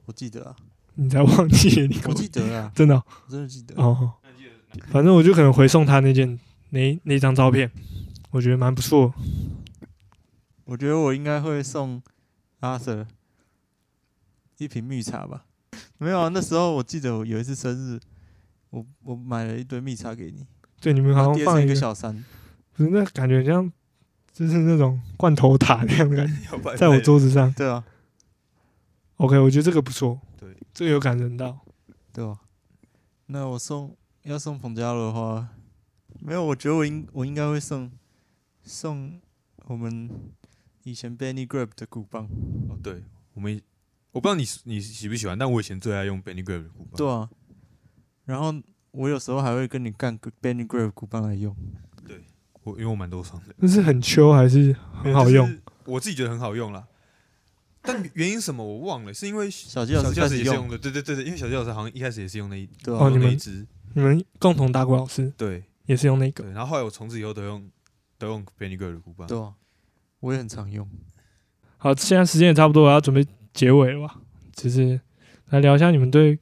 [0.09, 0.57] 我记得啊，
[0.95, 3.75] 你才忘记 我我记得啊，真的哦我真的记得。
[3.77, 4.15] 哦，
[4.91, 6.39] 反正我就可能回送他那件
[6.71, 7.71] 那那张照片，
[8.31, 9.13] 我觉得蛮不错。
[10.65, 12.03] 我觉得我应该会送
[12.61, 13.07] 阿 Sir
[14.57, 15.45] 一瓶蜜茶吧。
[15.99, 18.01] 没有啊，那时候我记得我有一次生日，
[18.71, 20.47] 我我买了一堆蜜茶给你，
[20.81, 22.25] 对，你们好像放一个，个小山。
[22.73, 23.71] 不是那感觉很像，
[24.33, 27.53] 就是那种罐头塔那样的感觉， 在我桌子上。
[27.53, 27.85] 对啊，
[29.19, 31.61] OK，我觉得这个不错，对，这个有感人到。
[32.11, 32.41] 对吧？
[33.27, 35.49] 那我送要送彭佳乐的话，
[36.21, 37.93] 没有，我觉得我应我应该会送
[38.65, 39.21] 送
[39.67, 40.11] 我们
[40.83, 42.25] 以前 Benny Grab 的鼓棒。
[42.69, 43.05] 哦，对，
[43.35, 43.61] 我们
[44.11, 46.97] 我不知道你你喜不喜欢，但我以前最爱用 Benny Grab 的鼓棒。
[46.97, 47.31] 对啊，
[48.25, 48.53] 然后
[48.91, 51.55] 我有时候还会跟你干 Benny Grab 鼓棒来用。
[52.05, 52.25] 对
[52.65, 55.47] 我因为我蛮多双的，那是很秋还是很好用？
[55.47, 56.89] 就是我自己觉得很好用啦。
[57.89, 66.45] 但原因什么我忘了，是因为小鸡老师开始用师也是用，的，对对对对，因为小鸡老师好像一开始也是用那一对啊，哦你们一支，你们共同打鼓老师对也是用那个？
[66.45, 67.67] 对，然后后来我从此以后都用
[68.19, 69.27] 都用 Benny Grab 的鼓棒。
[69.27, 69.55] 对啊，
[70.21, 70.87] 我也很常用。
[71.79, 74.21] 好，现在时间也差不多，我要准备结尾了吧？
[74.53, 75.01] 就是
[75.47, 76.39] 来聊一下你们对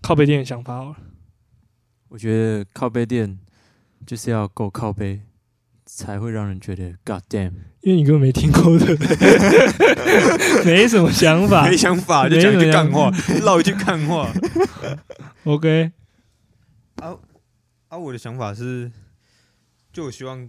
[0.00, 0.96] 靠背垫的想法好了。
[2.08, 3.38] 我觉得靠背垫
[4.06, 5.20] 就是要够靠背，
[5.84, 7.52] 才会让人觉得 God damn。
[7.84, 8.96] 因为你根本没听过的，
[10.64, 11.76] 没什么想法没。
[11.76, 13.10] 想法就讲一句干话，
[13.42, 14.32] 唠一句干话。
[15.44, 15.92] OK，
[16.96, 17.14] 啊
[17.88, 18.90] 啊，我的想法是，
[19.92, 20.48] 就我希望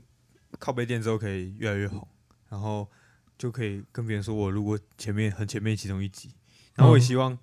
[0.59, 2.07] 靠背店之后可以越来越红，
[2.47, 2.89] 然后
[3.37, 6.31] 就可以跟别人说我录过前面很前面其中一集，
[6.75, 7.37] 然后我也嗯希望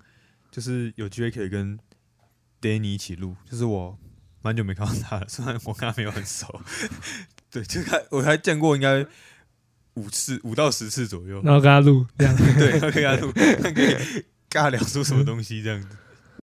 [0.49, 1.77] 就是有机会可以跟
[2.59, 3.95] Danny 一起录，就是我
[4.41, 6.61] 蛮久没看到他了，虽然我跟他没有很熟，
[7.51, 9.05] 对，就他我还见过应该
[9.95, 12.35] 五次五到十次左右，然后跟他录这样。
[12.57, 13.31] 对，然后跟他录，
[13.61, 13.95] 看可以
[14.49, 15.87] 尬聊出什么东西这样子。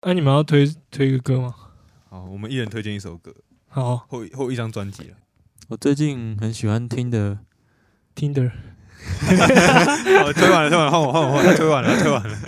[0.02, 1.54] 那、 你们要推推一个歌吗？
[2.10, 3.34] 好，我们一人推荐一首歌
[3.68, 5.16] 好或或一张专辑了。
[5.68, 7.38] 我最近很喜欢听的
[8.14, 8.50] ，，Tinder，
[10.22, 12.38] 好，推完了，推完了，换我，换我，换我，推完了，推完了。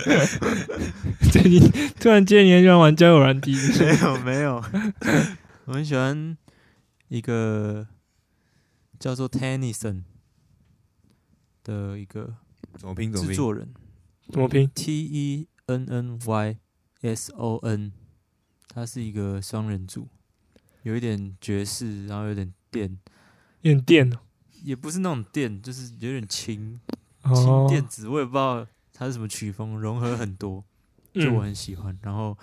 [1.31, 4.63] 最近突然间你很喜欢玩交友软体，没有没有，
[5.65, 6.35] 我很喜欢
[7.09, 7.87] 一个
[8.99, 10.01] 叫做 Tennyson
[11.63, 12.35] 的一个
[12.75, 13.11] 怎么拼？
[13.11, 13.73] 制作人。
[14.29, 16.57] 怎么拼？T E N N Y
[17.01, 17.91] S O N，
[18.67, 20.07] 他是一个双人组，
[20.83, 22.97] 有一点爵士，然后有点电，
[23.61, 24.13] 有点电。
[24.13, 24.19] 哦。
[24.63, 26.79] 也不是那种电，就是有点轻。
[27.23, 30.63] 轻哦，电子，我也不知道他是什么曲风，融合很多，
[31.13, 31.97] 就我嗯很喜欢。
[32.01, 32.37] 然后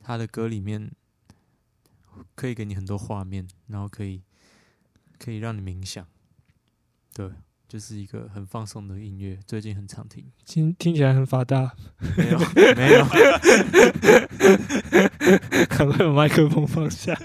[0.00, 0.90] 他的歌里面
[2.34, 4.22] 可以给你很多画面，然后可以
[5.18, 6.06] 可以让你冥想，
[7.12, 7.30] 对，
[7.68, 9.38] 就是一个很放松的音乐。
[9.46, 11.74] 最近很常听，听听起来很发达，
[12.16, 12.38] 没有
[12.76, 13.04] 没有，
[15.66, 17.14] 赶快把麦克风放下。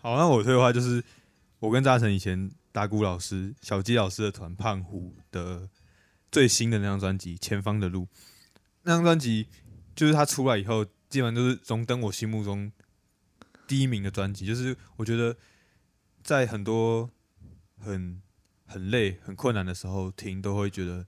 [0.00, 1.04] 好，那我推的话就是
[1.58, 5.68] 我跟扎成以前打鼓老师小鸡老师的团胖虎的
[6.30, 8.02] 最新的那张专辑《前方的路》。
[8.82, 9.48] 那张专辑
[9.94, 12.70] 就是他出来以后，基本上都是荣登我心目中
[13.66, 14.46] 第一名的专辑。
[14.46, 15.36] 就是我觉得
[16.26, 17.10] 在很多
[17.78, 18.20] 很
[18.66, 21.06] 很累、很困难的时候听，都会觉得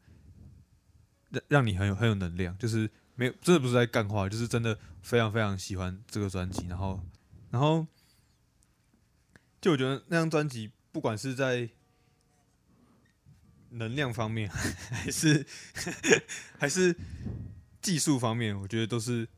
[1.30, 2.56] 让让你很有很有能量。
[2.56, 6.66] 就是没有真的不是在干话，就是真的非常非常喜欢这个专辑。
[6.68, 7.04] 然后，
[7.50, 7.86] 然后。
[9.60, 11.68] 就我觉得那张专辑，不管是在
[13.70, 14.48] 能量方面，
[14.88, 15.44] 还是
[16.56, 16.94] 还是
[17.82, 19.28] 技术方面，我觉得都是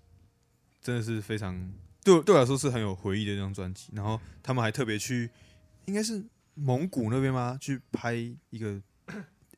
[0.82, 1.72] 真的是非常
[2.04, 3.88] 对我对我来说是很有回忆的那张专辑。
[3.94, 5.30] 然后他们还特别去，
[5.90, 6.24] 应该是
[6.54, 7.58] 蒙古那边吗？
[7.60, 8.80] 去拍一个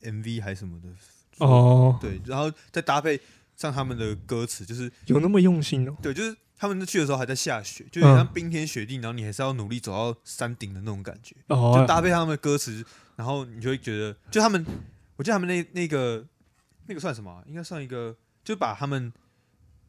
[0.01, 0.89] MV 还是什么的。
[1.37, 3.20] 哦，对，然后再搭配
[3.55, 5.95] 上他们的歌词，就是有那么用心哦。
[6.03, 11.37] 对，就是他们去的时候还在下雪，就有像冰天雪地，然后你还是要努力走到山顶的那种感觉。
[11.49, 12.83] 就哦，搭配他们的歌词，
[13.16, 14.64] 然后你就会觉得，就他们，
[15.16, 16.26] 我记得他们那那个
[16.87, 19.12] 那个算什么啊、应该算一个，就把他们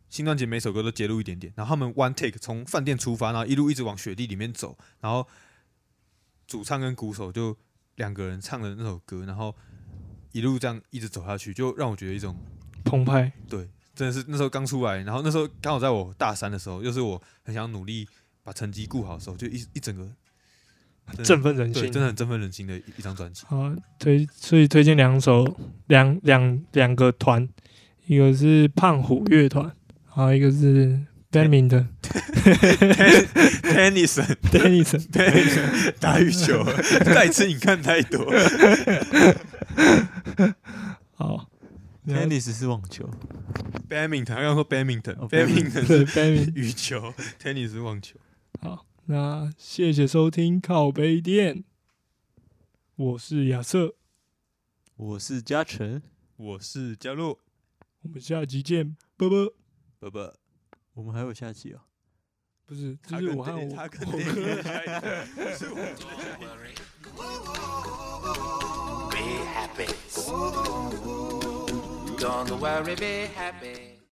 [0.10, 5.28] 新专辑每首歌都揭露一点点，然后他们 one take 从饭店出发，然后一路一直往雪地里面走，然后
[6.48, 7.56] 主唱跟鼓手就
[7.96, 9.56] 两个人唱的那首歌，然后
[10.32, 12.36] 一路这样一直走下去，就让我觉得一种
[12.84, 18.08] 澎湃，对，真的是那时候刚出来，然后那时候刚好在我大三的时候，又是我很想努力
[18.44, 20.10] 把成绩顾好的时候，就一一整个
[21.24, 23.46] 振奋人，心，真的很振奋人心的一一张专辑。
[23.46, 25.46] 好，推所以推荐两首
[25.88, 27.48] 两两两个团，
[28.08, 29.76] 一个是胖虎乐团，
[30.06, 31.00] 还有一个是
[31.34, 31.88] badminton
[33.64, 35.08] Tennyson tennis。
[35.10, 36.64] Tennyson 打羽球，
[37.04, 38.32] 再次你看太多。
[41.16, 41.50] 好
[42.06, 43.10] tennis 是网球
[43.90, 46.52] ，Badminton，他刚刚说 Badminton，哦 Badminton 是 badminton。
[46.56, 48.20] 羽球，Tennis 是网球。
[48.62, 51.64] 好，那谢谢收听靠杯店，
[52.96, 53.96] 我是亚瑟，
[54.96, 56.02] 我是嘉诚，
[56.36, 57.40] 我是嘉洛，
[58.02, 59.54] 我们下集见，啵啵。
[60.00, 60.36] 伯伯，
[60.94, 61.80] 我们还有下集哦。
[62.66, 65.96] 不是，就是我和我，他跟我 Danny 的下一个是我的
[69.12, 69.88] Be happy.
[72.18, 73.93] Don't worry, be happy.